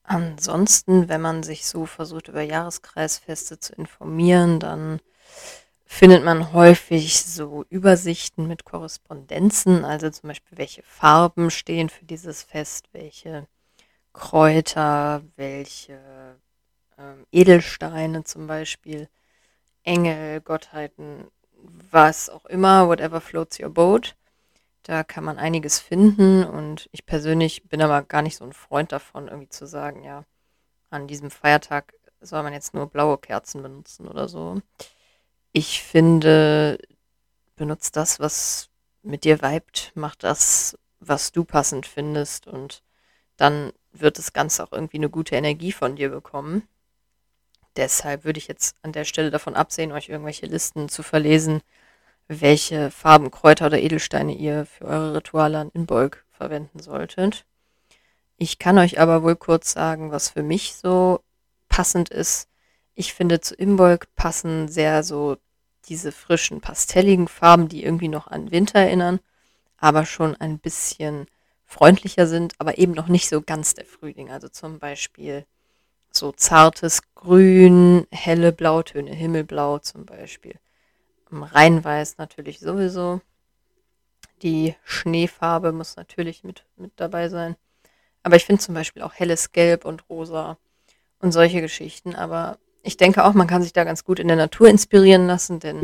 Ansonsten, 0.04 1.08
wenn 1.08 1.20
man 1.20 1.42
sich 1.42 1.66
so 1.66 1.86
versucht, 1.86 2.28
über 2.28 2.42
Jahreskreisfeste 2.42 3.60
zu 3.60 3.74
informieren, 3.74 4.58
dann 4.58 5.00
findet 5.84 6.24
man 6.24 6.52
häufig 6.52 7.22
so 7.22 7.64
Übersichten 7.68 8.48
mit 8.48 8.64
Korrespondenzen, 8.64 9.84
also 9.84 10.10
zum 10.10 10.28
Beispiel, 10.28 10.58
welche 10.58 10.82
Farben 10.82 11.50
stehen 11.50 11.88
für 11.88 12.04
dieses 12.04 12.42
Fest, 12.42 12.88
welche 12.92 13.46
Kräuter, 14.12 15.22
welche 15.36 16.40
ähm, 17.02 17.26
Edelsteine 17.32 18.24
zum 18.24 18.46
Beispiel, 18.46 19.08
Engel, 19.84 20.40
Gottheiten, 20.40 21.26
was 21.90 22.30
auch 22.30 22.46
immer, 22.46 22.88
whatever 22.88 23.20
floats 23.20 23.58
your 23.60 23.70
boat. 23.70 24.14
Da 24.84 25.04
kann 25.04 25.24
man 25.24 25.38
einiges 25.38 25.78
finden 25.78 26.44
und 26.44 26.88
ich 26.92 27.06
persönlich 27.06 27.68
bin 27.68 27.82
aber 27.82 28.02
gar 28.02 28.22
nicht 28.22 28.36
so 28.36 28.44
ein 28.44 28.52
Freund 28.52 28.92
davon, 28.92 29.28
irgendwie 29.28 29.48
zu 29.48 29.66
sagen, 29.66 30.02
ja, 30.02 30.24
an 30.90 31.06
diesem 31.06 31.30
Feiertag 31.30 31.94
soll 32.20 32.42
man 32.42 32.52
jetzt 32.52 32.74
nur 32.74 32.88
blaue 32.88 33.18
Kerzen 33.18 33.62
benutzen 33.62 34.08
oder 34.08 34.28
so. 34.28 34.60
Ich 35.52 35.82
finde, 35.82 36.78
benutzt 37.56 37.96
das, 37.96 38.20
was 38.20 38.70
mit 39.02 39.24
dir 39.24 39.42
vibet, 39.42 39.92
mach 39.94 40.14
das, 40.16 40.78
was 41.00 41.32
du 41.32 41.44
passend 41.44 41.86
findest 41.86 42.46
und 42.46 42.82
dann 43.36 43.72
wird 43.92 44.18
das 44.18 44.32
Ganze 44.32 44.64
auch 44.64 44.72
irgendwie 44.72 44.98
eine 44.98 45.10
gute 45.10 45.34
Energie 45.36 45.72
von 45.72 45.96
dir 45.96 46.08
bekommen. 46.10 46.68
Deshalb 47.76 48.24
würde 48.24 48.38
ich 48.38 48.48
jetzt 48.48 48.76
an 48.82 48.92
der 48.92 49.04
Stelle 49.04 49.30
davon 49.30 49.54
absehen, 49.54 49.92
euch 49.92 50.08
irgendwelche 50.08 50.46
Listen 50.46 50.88
zu 50.88 51.02
verlesen, 51.02 51.62
welche 52.28 52.90
Farben, 52.90 53.30
Kräuter 53.30 53.66
oder 53.66 53.80
Edelsteine 53.80 54.34
ihr 54.34 54.66
für 54.66 54.84
eure 54.84 55.16
Rituale 55.16 55.58
an 55.58 55.70
Inbolg 55.72 56.24
verwenden 56.30 56.80
solltet. 56.80 57.44
Ich 58.36 58.58
kann 58.58 58.78
euch 58.78 59.00
aber 59.00 59.22
wohl 59.22 59.36
kurz 59.36 59.72
sagen, 59.72 60.10
was 60.10 60.30
für 60.30 60.42
mich 60.42 60.74
so 60.74 61.20
passend 61.68 62.10
ist, 62.10 62.48
ich 62.94 63.14
finde, 63.14 63.40
zu 63.40 63.54
Imbolg 63.54 64.14
passen 64.16 64.68
sehr 64.68 65.02
so 65.02 65.36
diese 65.86 66.12
frischen, 66.12 66.60
pastelligen 66.60 67.28
Farben, 67.28 67.68
die 67.68 67.84
irgendwie 67.84 68.08
noch 68.08 68.26
an 68.26 68.50
Winter 68.50 68.80
erinnern, 68.80 69.20
aber 69.78 70.06
schon 70.06 70.36
ein 70.36 70.58
bisschen 70.58 71.26
freundlicher 71.64 72.26
sind, 72.26 72.54
aber 72.58 72.78
eben 72.78 72.92
noch 72.92 73.08
nicht 73.08 73.28
so 73.28 73.40
ganz 73.40 73.74
der 73.74 73.86
Frühling. 73.86 74.30
Also 74.30 74.48
zum 74.48 74.78
Beispiel 74.78 75.46
so 76.16 76.32
zartes 76.32 77.02
Grün, 77.14 78.06
helle 78.10 78.52
Blautöne, 78.52 79.12
Himmelblau 79.12 79.78
zum 79.78 80.06
Beispiel. 80.06 80.58
Reinweiß 81.30 82.18
natürlich 82.18 82.60
sowieso. 82.60 83.20
Die 84.42 84.74
Schneefarbe 84.84 85.72
muss 85.72 85.96
natürlich 85.96 86.44
mit, 86.44 86.66
mit 86.76 86.92
dabei 86.96 87.28
sein. 87.28 87.56
Aber 88.22 88.36
ich 88.36 88.44
finde 88.44 88.62
zum 88.62 88.74
Beispiel 88.74 89.02
auch 89.02 89.14
helles 89.14 89.52
Gelb 89.52 89.84
und 89.84 90.08
Rosa 90.08 90.58
und 91.20 91.32
solche 91.32 91.60
Geschichten. 91.60 92.14
Aber 92.14 92.58
ich 92.82 92.96
denke 92.96 93.24
auch, 93.24 93.34
man 93.34 93.46
kann 93.46 93.62
sich 93.62 93.72
da 93.72 93.84
ganz 93.84 94.04
gut 94.04 94.18
in 94.18 94.28
der 94.28 94.36
Natur 94.36 94.68
inspirieren 94.68 95.26
lassen, 95.26 95.60
denn 95.60 95.80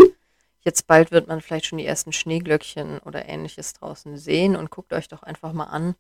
jetzt 0.61 0.87
bald 0.87 1.11
wird 1.11 1.29
man 1.29 1.41
vielleicht 1.41 1.67
schon 1.67 1.79
die 1.79 1.87
ersten 1.87 2.13
Schneeglöckchen 2.13 2.99
oder 3.01 3.29
ähnliches 3.29 3.73
draußen 3.75 4.17
sehen 4.17 4.57
und 4.57 4.71
guckt 4.71 4.93
euch 4.93 5.09
doch 5.09 5.23
einfach 5.23 5.53
mal 5.53 5.65
an, 5.65 5.95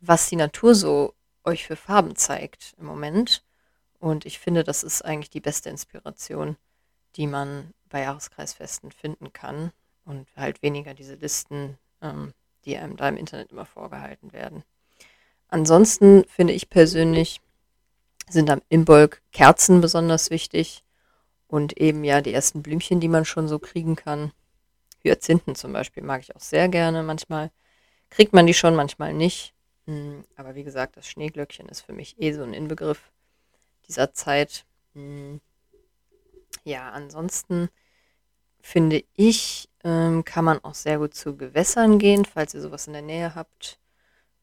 was 0.00 0.28
die 0.28 0.36
Natur 0.36 0.74
so 0.74 1.14
euch 1.44 1.66
für 1.66 1.76
Farben 1.76 2.16
zeigt 2.16 2.74
im 2.78 2.86
Moment. 2.86 3.42
Und 4.04 4.26
ich 4.26 4.38
finde, 4.38 4.64
das 4.64 4.82
ist 4.82 5.02
eigentlich 5.02 5.30
die 5.30 5.40
beste 5.40 5.70
Inspiration, 5.70 6.58
die 7.16 7.26
man 7.26 7.72
bei 7.88 8.02
Jahreskreisfesten 8.02 8.90
finden 8.90 9.32
kann 9.32 9.72
und 10.04 10.28
halt 10.36 10.60
weniger 10.60 10.92
diese 10.92 11.14
Listen, 11.14 11.78
ähm, 12.02 12.34
die 12.66 12.76
einem 12.76 12.98
da 12.98 13.08
im 13.08 13.16
Internet 13.16 13.50
immer 13.50 13.64
vorgehalten 13.64 14.34
werden. 14.34 14.62
Ansonsten 15.48 16.26
finde 16.28 16.52
ich 16.52 16.68
persönlich, 16.68 17.40
sind 18.28 18.50
am 18.50 18.60
Imbolg 18.68 19.22
Kerzen 19.32 19.80
besonders 19.80 20.28
wichtig 20.28 20.84
und 21.48 21.78
eben 21.78 22.04
ja 22.04 22.20
die 22.20 22.34
ersten 22.34 22.62
Blümchen, 22.62 23.00
die 23.00 23.08
man 23.08 23.24
schon 23.24 23.48
so 23.48 23.58
kriegen 23.58 23.96
kann. 23.96 24.32
Hyazinthen 25.02 25.54
zum 25.54 25.72
Beispiel 25.72 26.02
mag 26.02 26.20
ich 26.20 26.36
auch 26.36 26.42
sehr 26.42 26.68
gerne. 26.68 27.02
Manchmal 27.02 27.50
kriegt 28.10 28.34
man 28.34 28.46
die 28.46 28.52
schon, 28.52 28.76
manchmal 28.76 29.14
nicht. 29.14 29.54
Hm, 29.86 30.24
aber 30.36 30.54
wie 30.54 30.64
gesagt, 30.64 30.98
das 30.98 31.08
Schneeglöckchen 31.08 31.70
ist 31.70 31.80
für 31.80 31.94
mich 31.94 32.20
eh 32.20 32.34
so 32.34 32.42
ein 32.42 32.52
Inbegriff. 32.52 33.10
Dieser 33.88 34.12
Zeit. 34.12 34.64
Hm. 34.94 35.40
Ja, 36.64 36.90
ansonsten 36.90 37.68
finde 38.60 39.04
ich, 39.14 39.68
ähm, 39.84 40.24
kann 40.24 40.44
man 40.44 40.64
auch 40.64 40.74
sehr 40.74 40.98
gut 40.98 41.14
zu 41.14 41.36
Gewässern 41.36 41.98
gehen, 41.98 42.24
falls 42.24 42.54
ihr 42.54 42.60
sowas 42.60 42.86
in 42.86 42.94
der 42.94 43.02
Nähe 43.02 43.34
habt. 43.34 43.78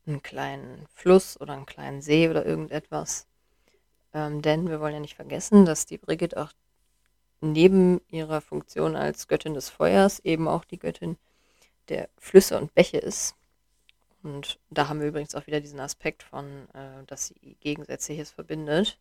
Einen 0.06 0.22
kleinen 0.22 0.88
Fluss 0.94 1.40
oder 1.40 1.54
einen 1.54 1.66
kleinen 1.66 2.02
See 2.02 2.30
oder 2.30 2.46
irgendetwas. 2.46 3.28
Ähm, 4.14 4.42
denn 4.42 4.70
wir 4.70 4.80
wollen 4.80 4.94
ja 4.94 5.00
nicht 5.00 5.16
vergessen, 5.16 5.66
dass 5.66 5.86
die 5.86 5.98
Brigitte 5.98 6.42
auch 6.42 6.52
neben 7.40 8.02
ihrer 8.10 8.42
Funktion 8.42 8.96
als 8.96 9.28
Göttin 9.28 9.54
des 9.54 9.70
Feuers 9.70 10.20
eben 10.20 10.48
auch 10.48 10.66
die 10.66 10.80
Göttin 10.80 11.18
der 11.90 12.10
Flüsse 12.18 12.58
und 12.58 12.74
Bäche 12.76 12.98
ist. 12.98 13.36
Und 14.24 14.60
da 14.70 14.88
haben 14.88 15.00
wir 15.00 15.08
übrigens 15.08 15.34
auch 15.34 15.48
wieder 15.48 15.62
diesen 15.62 15.80
Aspekt 15.80 16.22
von, 16.24 16.68
äh, 16.74 17.04
dass 17.08 17.28
sie 17.28 17.58
Gegensätzliches 17.60 18.30
verbindet. 18.32 19.00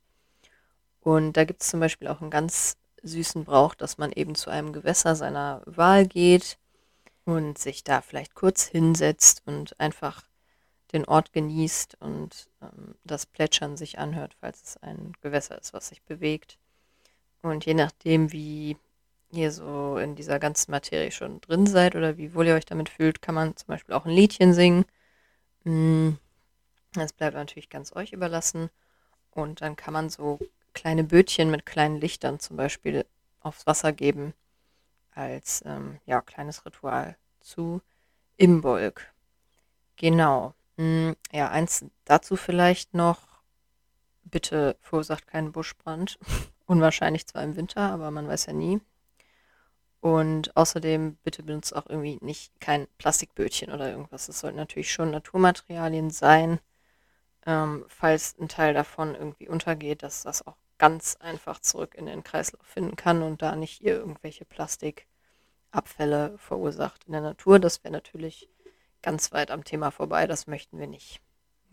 Und 1.01 1.35
da 1.35 1.45
gibt 1.45 1.63
es 1.63 1.69
zum 1.69 1.81
Beispiel 1.81 2.09
auch 2.09 2.21
einen 2.21 2.31
ganz 2.31 2.77
süßen 3.03 3.45
Brauch, 3.45 3.75
dass 3.75 3.99
man 3.99 4.13
eben 4.13 4.35
zu 4.35 4.51
einem 4.51 4.73
Gewässer 4.73 5.17
seiner 5.17 5.63
Wahl 5.65 6.07
geht 6.07 6.59
und 7.25 7.59
sich 7.59 7.85
da 7.85 8.03
vielleicht 8.03 8.35
kurz 8.35 8.67
hinsetzt 8.67 9.43
und 9.47 9.79
einfach 9.81 10.25
den 10.93 11.05
Ort 11.05 11.33
genießt 11.33 11.97
und 12.01 12.51
ähm, 12.61 12.97
das 13.05 13.27
Plätschern 13.27 13.77
sich 13.77 13.99
anhört, 13.99 14.37
falls 14.41 14.63
es 14.63 14.77
ein 14.79 15.13
Gewässer 15.21 15.59
ist, 15.59 15.73
was 15.73 15.89
sich 15.89 16.03
bewegt. 16.03 16.59
Und 17.43 17.65
je 17.65 17.75
nachdem, 17.75 18.33
wie 18.33 18.77
ihr 19.31 19.53
so 19.53 19.97
in 19.99 20.17
dieser 20.17 20.39
ganzen 20.39 20.73
Materie 20.73 21.13
schon 21.13 21.41
drin 21.41 21.67
seid 21.67 21.95
oder 21.95 22.17
wie 22.17 22.35
wohl 22.35 22.47
ihr 22.47 22.55
euch 22.55 22.67
damit 22.67 22.89
fühlt, 22.89 23.23
kann 23.23 23.35
man 23.35 23.57
zum 23.57 23.69
Beispiel 23.69 23.95
auch 23.95 24.05
ein 24.05 24.11
Liedchen 24.11 24.53
singen. 24.53 24.85
Mm, 25.65 26.11
das 26.95 27.13
bleibt 27.13 27.37
natürlich 27.37 27.71
ganz 27.71 27.95
euch 27.95 28.13
überlassen. 28.13 28.71
Und 29.31 29.61
dann 29.61 29.77
kann 29.77 29.95
man 29.95 30.11
so 30.11 30.41
kleine 30.75 31.05
Bötchen 31.05 31.51
mit 31.51 31.67
kleinen 31.67 32.01
Lichtern 32.01 32.41
zum 32.41 32.57
Beispiel 32.57 33.07
aufs 33.41 33.67
Wasser 33.67 33.93
geben 33.93 34.35
als 35.13 35.63
ähm, 35.67 35.99
ja, 36.07 36.21
kleines 36.21 36.65
Ritual 36.65 37.17
zu 37.41 37.81
Imbolg. 38.37 39.13
Genau. 39.97 40.55
Hm, 40.77 41.17
ja, 41.33 41.51
eins 41.51 41.85
dazu 42.05 42.37
vielleicht 42.37 42.95
noch. 42.95 43.21
Bitte 44.25 44.77
verursacht 44.81 45.27
keinen 45.27 45.53
Buschbrand. 45.53 46.19
Unwahrscheinlich 46.67 47.27
zwar 47.27 47.43
im 47.43 47.57
Winter, 47.57 47.83
aber 47.91 48.11
man 48.11 48.29
weiß 48.29 48.47
ja 48.47 48.53
nie. 48.53 48.81
Und 50.01 50.57
außerdem 50.57 51.17
bitte 51.23 51.43
benutzt 51.43 51.77
auch 51.77 51.87
irgendwie 51.87 52.19
nicht 52.23 52.59
kein 52.61 52.87
Plastikbötchen 52.97 53.71
oder 53.73 53.91
irgendwas. 53.91 54.29
Es 54.29 54.41
sollten 54.41 54.57
natürlich 54.57 54.93
schon 54.93 55.11
Naturmaterialien 55.11 56.11
sein. 56.11 56.61
Ähm, 57.47 57.85
falls 57.89 58.37
ein 58.39 58.49
Teil 58.49 58.75
davon 58.75 59.15
irgendwie 59.15 59.49
untergeht, 59.49 60.03
dass 60.03 60.23
das 60.23 60.47
auch 60.47 60.57
ganz 60.79 61.17
einfach 61.21 61.61
zurück 61.61 61.95
in 61.95 62.07
den 62.07 62.25
Kreislauf 62.25 62.67
finden 62.67 62.97
kann 62.97 63.23
und 63.23 63.43
da 63.43 63.55
nicht 63.55 63.83
ihr 63.83 63.95
irgendwelche 63.97 64.45
Plastikabfälle 64.45 66.39
verursacht 66.39 67.05
in 67.07 67.13
der 67.13 67.21
Natur. 67.21 67.59
Das 67.59 67.85
wäre 67.85 67.93
natürlich 67.93 68.49
ganz 69.03 69.33
weit 69.33 69.51
am 69.51 69.65
Thema 69.65 69.91
vorbei, 69.91 70.27
das 70.27 70.47
möchten 70.47 70.79
wir 70.79 70.87
nicht. 70.87 71.21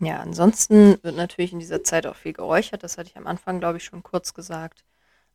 Ja, 0.00 0.20
ansonsten 0.20 1.02
wird 1.02 1.16
natürlich 1.16 1.52
in 1.52 1.58
dieser 1.58 1.82
Zeit 1.82 2.06
auch 2.06 2.14
viel 2.14 2.32
geräuchert, 2.32 2.82
das 2.82 2.98
hatte 2.98 3.10
ich 3.10 3.16
am 3.16 3.26
Anfang, 3.26 3.58
glaube 3.58 3.78
ich, 3.78 3.84
schon 3.84 4.02
kurz 4.02 4.32
gesagt, 4.32 4.84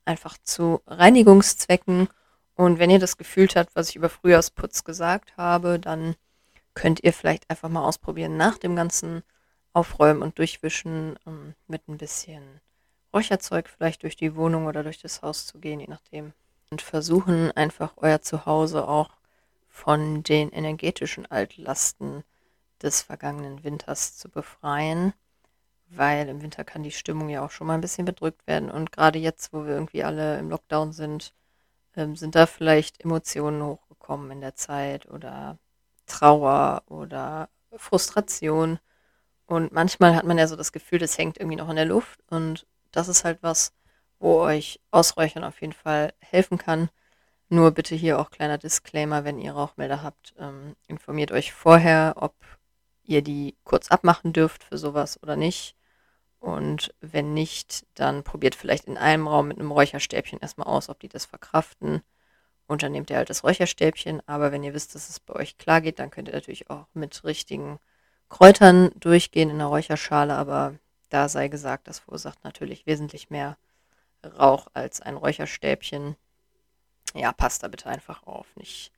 einfach 0.06 0.38
zu 0.38 0.82
Reinigungszwecken. 0.88 2.08
Und 2.56 2.80
wenn 2.80 2.90
ihr 2.90 3.00
das 3.00 3.18
gefühlt 3.18 3.56
habt, 3.56 3.76
was 3.76 3.90
ich 3.90 3.96
über 3.96 4.10
Frühjahrsputz 4.10 4.84
gesagt 4.84 5.36
habe, 5.38 5.80
dann 5.80 6.16
könnt 6.76 7.04
ihr 7.04 7.14
vielleicht 7.14 7.50
einfach 7.50 7.70
mal 7.70 7.84
ausprobieren, 7.84 8.38
nach 8.38 8.58
dem 8.58 8.76
ganzen 8.76 9.24
Aufräumen 9.74 10.22
und 10.22 10.38
Durchwischen 10.38 11.18
ähm, 11.26 11.56
mit 11.68 11.88
ein 11.88 11.98
bisschen 11.98 12.62
Räucherzeug 13.14 13.70
vielleicht 13.70 14.04
durch 14.04 14.16
die 14.16 14.36
Wohnung 14.36 14.66
oder 14.66 14.84
durch 14.84 15.00
das 15.00 15.22
Haus 15.22 15.46
zu 15.46 15.60
gehen, 15.60 15.80
je 15.80 15.88
nachdem. 15.88 16.34
Und 16.72 16.82
versuchen 16.82 17.52
einfach 17.52 17.94
euer 17.98 18.22
Zuhause 18.22 18.88
auch 18.88 19.12
von 19.70 20.24
den 20.24 20.52
energetischen 20.52 21.30
Altlasten 21.30 22.24
des 22.82 23.02
vergangenen 23.02 23.64
Winters 23.64 24.18
zu 24.18 24.30
befreien, 24.30 25.14
weil 25.88 26.28
im 26.30 26.42
Winter 26.42 26.64
kann 26.64 26.84
die 26.84 26.92
Stimmung 26.92 27.30
ja 27.30 27.46
auch 27.46 27.52
schon 27.52 27.68
mal 27.68 27.76
ein 27.76 27.82
bisschen 27.82 28.06
bedrückt 28.06 28.46
werden. 28.48 28.70
Und 28.70 28.92
gerade 28.92 29.20
jetzt, 29.20 29.54
wo 29.54 29.66
wir 29.66 29.74
irgendwie 29.74 30.04
alle 30.04 30.40
im 30.40 30.50
Lockdown 30.50 30.92
sind, 30.92 31.34
ähm, 31.96 32.16
sind 32.16 32.36
da 32.36 32.46
vielleicht 32.46 33.02
Emotionen 33.02 33.64
hochgekommen 33.64 34.32
in 34.32 34.42
der 34.42 34.56
Zeit 34.56 35.08
oder 35.08 35.58
Trauer 36.06 36.84
oder 36.88 37.50
Frustration. 37.76 38.80
Und 39.46 39.72
manchmal 39.72 40.16
hat 40.16 40.26
man 40.26 40.38
ja 40.38 40.48
so 40.48 40.56
das 40.56 40.72
Gefühl, 40.72 41.00
das 41.00 41.18
hängt 41.18 41.38
irgendwie 41.38 41.58
noch 41.58 41.70
in 41.70 41.76
der 41.76 41.86
Luft 41.86 42.20
und 42.30 42.66
das 42.92 43.08
ist 43.08 43.26
halt 43.26 43.40
was, 43.42 43.74
wo 44.20 44.40
euch 44.40 44.80
Ausräuchern 44.92 45.44
auf 45.44 45.62
jeden 45.62 45.74
Fall 45.74 46.14
helfen 46.20 46.58
kann. 46.58 46.90
Nur 47.50 47.72
bitte 47.72 47.96
hier 47.96 48.20
auch 48.20 48.32
kleiner 48.32 48.58
Disclaimer, 48.58 49.26
wenn 49.26 49.40
ihr 49.40 49.52
Rauchmelder 49.52 50.02
habt, 50.02 50.34
ähm, 50.40 50.76
informiert 50.88 51.32
euch 51.32 51.54
vorher, 51.54 52.16
ob 52.18 52.34
ihr 53.04 53.22
die 53.22 53.58
kurz 53.64 53.90
abmachen 53.90 54.34
dürft 54.34 54.64
für 54.64 54.78
sowas 54.78 55.22
oder 55.22 55.36
nicht. 55.36 55.76
Und 56.40 56.94
wenn 57.00 57.34
nicht, 57.34 57.86
dann 57.96 58.24
probiert 58.24 58.56
vielleicht 58.56 58.86
in 58.86 58.98
einem 58.98 59.28
Raum 59.28 59.48
mit 59.50 59.60
einem 59.60 59.72
Räucherstäbchen 59.72 60.40
erstmal 60.40 60.68
aus, 60.68 60.90
ob 60.90 61.00
die 61.00 61.10
das 61.10 61.26
verkraften. 61.26 62.02
Und 62.68 62.84
dann 62.84 62.92
nehmt 62.92 63.10
ihr 63.10 63.18
halt 63.18 63.30
das 63.30 63.44
Räucherstäbchen. 63.44 64.22
Aber 64.26 64.52
wenn 64.52 64.64
ihr 64.64 64.74
wisst, 64.74 64.96
dass 64.96 65.10
es 65.10 65.20
bei 65.20 65.36
euch 65.36 65.58
klar 65.58 65.82
geht, 65.82 66.00
dann 66.00 66.12
könnt 66.12 66.28
ihr 66.30 66.34
natürlich 66.34 66.70
auch 66.70 66.88
mit 66.94 67.24
richtigen 67.24 67.80
Kräutern 68.34 68.90
durchgehen 69.00 69.52
in 69.52 69.60
der 69.60 69.68
Räucherschale. 69.68 70.34
Aber 70.34 70.74
da 71.10 71.30
sei 71.30 71.50
gesagt, 71.50 71.88
das 71.88 72.00
verursacht 72.00 72.44
natürlich 72.44 72.88
wesentlich 72.88 73.30
mehr 73.30 73.58
Rauch 74.26 74.68
als 74.74 75.02
ein 75.02 75.18
Räucherstäbchen. 75.18 76.16
Ja, 77.14 77.32
passt 77.32 77.62
da 77.62 77.68
bitte 77.68 77.90
einfach 77.90 78.26
auf. 78.26 78.48
Nicht, 78.56 78.92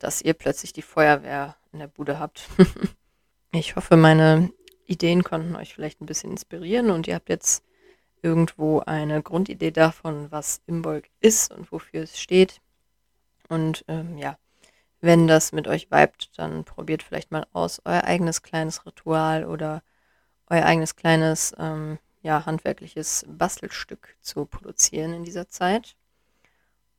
dass 0.00 0.20
ihr 0.20 0.34
plötzlich 0.34 0.72
die 0.72 0.82
Feuerwehr 0.82 1.56
in 1.72 1.78
der 1.78 1.86
Bude 1.86 2.18
habt. 2.18 2.48
ich 3.52 3.76
hoffe, 3.76 3.96
meine 3.96 4.50
Ideen 4.86 5.22
konnten 5.22 5.54
euch 5.54 5.72
vielleicht 5.72 6.00
ein 6.00 6.06
bisschen 6.06 6.32
inspirieren 6.32 6.90
und 6.90 7.06
ihr 7.06 7.14
habt 7.14 7.28
jetzt 7.28 7.62
irgendwo 8.22 8.80
eine 8.80 9.22
Grundidee 9.22 9.70
davon, 9.70 10.32
was 10.32 10.62
Imbolg 10.66 11.08
ist 11.20 11.52
und 11.52 11.70
wofür 11.70 12.02
es 12.02 12.18
steht. 12.18 12.60
Und 13.48 13.84
ähm, 13.86 14.18
ja, 14.18 14.36
wenn 15.00 15.26
das 15.26 15.52
mit 15.52 15.66
euch 15.66 15.90
weibt, 15.90 16.30
dann 16.38 16.64
probiert 16.64 17.02
vielleicht 17.02 17.30
mal 17.30 17.46
aus, 17.52 17.80
euer 17.84 18.04
eigenes 18.04 18.42
kleines 18.42 18.84
Ritual 18.86 19.44
oder 19.46 19.82
euer 20.48 20.64
eigenes 20.64 20.96
kleines, 20.96 21.54
ähm, 21.58 21.98
ja, 22.22 22.44
handwerkliches 22.44 23.24
Bastelstück 23.28 24.16
zu 24.20 24.44
produzieren 24.44 25.14
in 25.14 25.24
dieser 25.24 25.48
Zeit. 25.48 25.96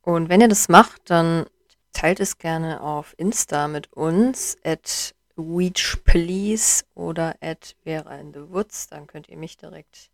Und 0.00 0.28
wenn 0.28 0.40
ihr 0.40 0.48
das 0.48 0.68
macht, 0.68 1.10
dann 1.10 1.46
teilt 1.92 2.18
es 2.18 2.38
gerne 2.38 2.80
auf 2.80 3.14
Insta 3.18 3.68
mit 3.68 3.92
uns, 3.92 4.56
at 4.64 5.14
weechplease 5.36 6.84
oder 6.94 7.36
at 7.40 7.76
Vera 7.84 8.16
in 8.16 8.32
the 8.32 8.50
Woods. 8.50 8.88
Dann 8.88 9.06
könnt 9.06 9.28
ihr 9.28 9.36
mich 9.36 9.56
direkt 9.56 10.10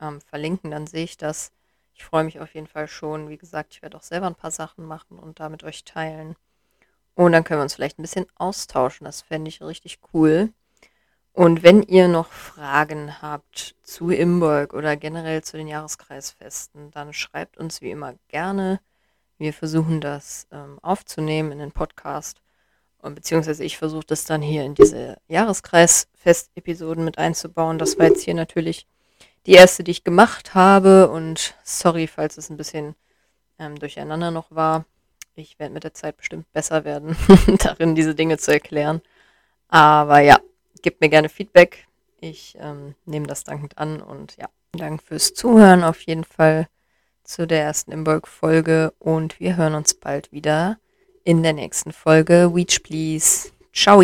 ähm, 0.00 0.20
verlinken, 0.22 0.70
dann 0.70 0.86
sehe 0.86 1.04
ich 1.04 1.16
das. 1.16 1.52
Ich 1.94 2.04
freue 2.04 2.24
mich 2.24 2.40
auf 2.40 2.54
jeden 2.54 2.66
Fall 2.66 2.88
schon. 2.88 3.28
Wie 3.28 3.38
gesagt, 3.38 3.74
ich 3.74 3.82
werde 3.82 3.96
auch 3.96 4.02
selber 4.02 4.26
ein 4.26 4.34
paar 4.34 4.50
Sachen 4.50 4.84
machen 4.86 5.18
und 5.18 5.40
da 5.40 5.48
mit 5.48 5.64
euch 5.64 5.84
teilen. 5.84 6.36
Und 7.16 7.32
dann 7.32 7.44
können 7.44 7.60
wir 7.60 7.62
uns 7.64 7.74
vielleicht 7.74 7.98
ein 7.98 8.02
bisschen 8.02 8.26
austauschen. 8.36 9.06
Das 9.06 9.22
fände 9.22 9.48
ich 9.48 9.62
richtig 9.62 9.98
cool. 10.12 10.52
Und 11.32 11.62
wenn 11.62 11.82
ihr 11.82 12.08
noch 12.08 12.30
Fragen 12.30 13.20
habt 13.20 13.74
zu 13.82 14.10
Imbolg 14.10 14.74
oder 14.74 14.96
generell 14.96 15.42
zu 15.42 15.56
den 15.56 15.66
Jahreskreisfesten, 15.66 16.90
dann 16.90 17.12
schreibt 17.12 17.56
uns 17.56 17.80
wie 17.80 17.90
immer 17.90 18.14
gerne. 18.28 18.80
Wir 19.38 19.52
versuchen 19.52 20.00
das 20.00 20.46
ähm, 20.52 20.78
aufzunehmen 20.82 21.52
in 21.52 21.58
den 21.58 21.72
Podcast. 21.72 22.42
Und 22.98 23.14
beziehungsweise 23.14 23.64
ich 23.64 23.78
versuche 23.78 24.06
das 24.06 24.24
dann 24.24 24.42
hier 24.42 24.64
in 24.64 24.74
diese 24.74 25.16
Jahreskreisfest-Episoden 25.28 27.04
mit 27.04 27.18
einzubauen. 27.18 27.78
Das 27.78 27.98
war 27.98 28.06
jetzt 28.06 28.24
hier 28.24 28.34
natürlich 28.34 28.86
die 29.46 29.52
erste, 29.52 29.84
die 29.84 29.90
ich 29.90 30.04
gemacht 30.04 30.54
habe. 30.54 31.08
Und 31.08 31.54
sorry, 31.64 32.08
falls 32.08 32.36
es 32.36 32.50
ein 32.50 32.56
bisschen 32.58 32.94
ähm, 33.58 33.78
durcheinander 33.78 34.30
noch 34.30 34.50
war. 34.50 34.84
Ich 35.38 35.58
werde 35.58 35.74
mit 35.74 35.84
der 35.84 35.92
Zeit 35.92 36.16
bestimmt 36.16 36.50
besser 36.52 36.84
werden, 36.84 37.14
darin 37.58 37.94
diese 37.94 38.14
Dinge 38.14 38.38
zu 38.38 38.52
erklären. 38.52 39.02
Aber 39.68 40.20
ja, 40.20 40.38
gebt 40.82 41.02
mir 41.02 41.10
gerne 41.10 41.28
Feedback. 41.28 41.86
Ich 42.20 42.56
ähm, 42.58 42.94
nehme 43.04 43.26
das 43.26 43.44
dankend 43.44 43.76
an 43.76 44.00
und 44.00 44.36
ja, 44.38 44.48
Dank 44.72 45.02
fürs 45.02 45.34
Zuhören 45.34 45.84
auf 45.84 46.00
jeden 46.02 46.24
Fall 46.24 46.68
zu 47.24 47.46
der 47.46 47.62
ersten 47.62 47.92
Imbolg-Folge 47.92 48.92
und 48.98 49.40
wir 49.40 49.56
hören 49.56 49.74
uns 49.74 49.94
bald 49.94 50.32
wieder 50.32 50.78
in 51.24 51.42
der 51.42 51.52
nächsten 51.52 51.92
Folge. 51.92 52.52
Weech, 52.54 52.82
please. 52.82 53.50
Ciao. 53.72 54.02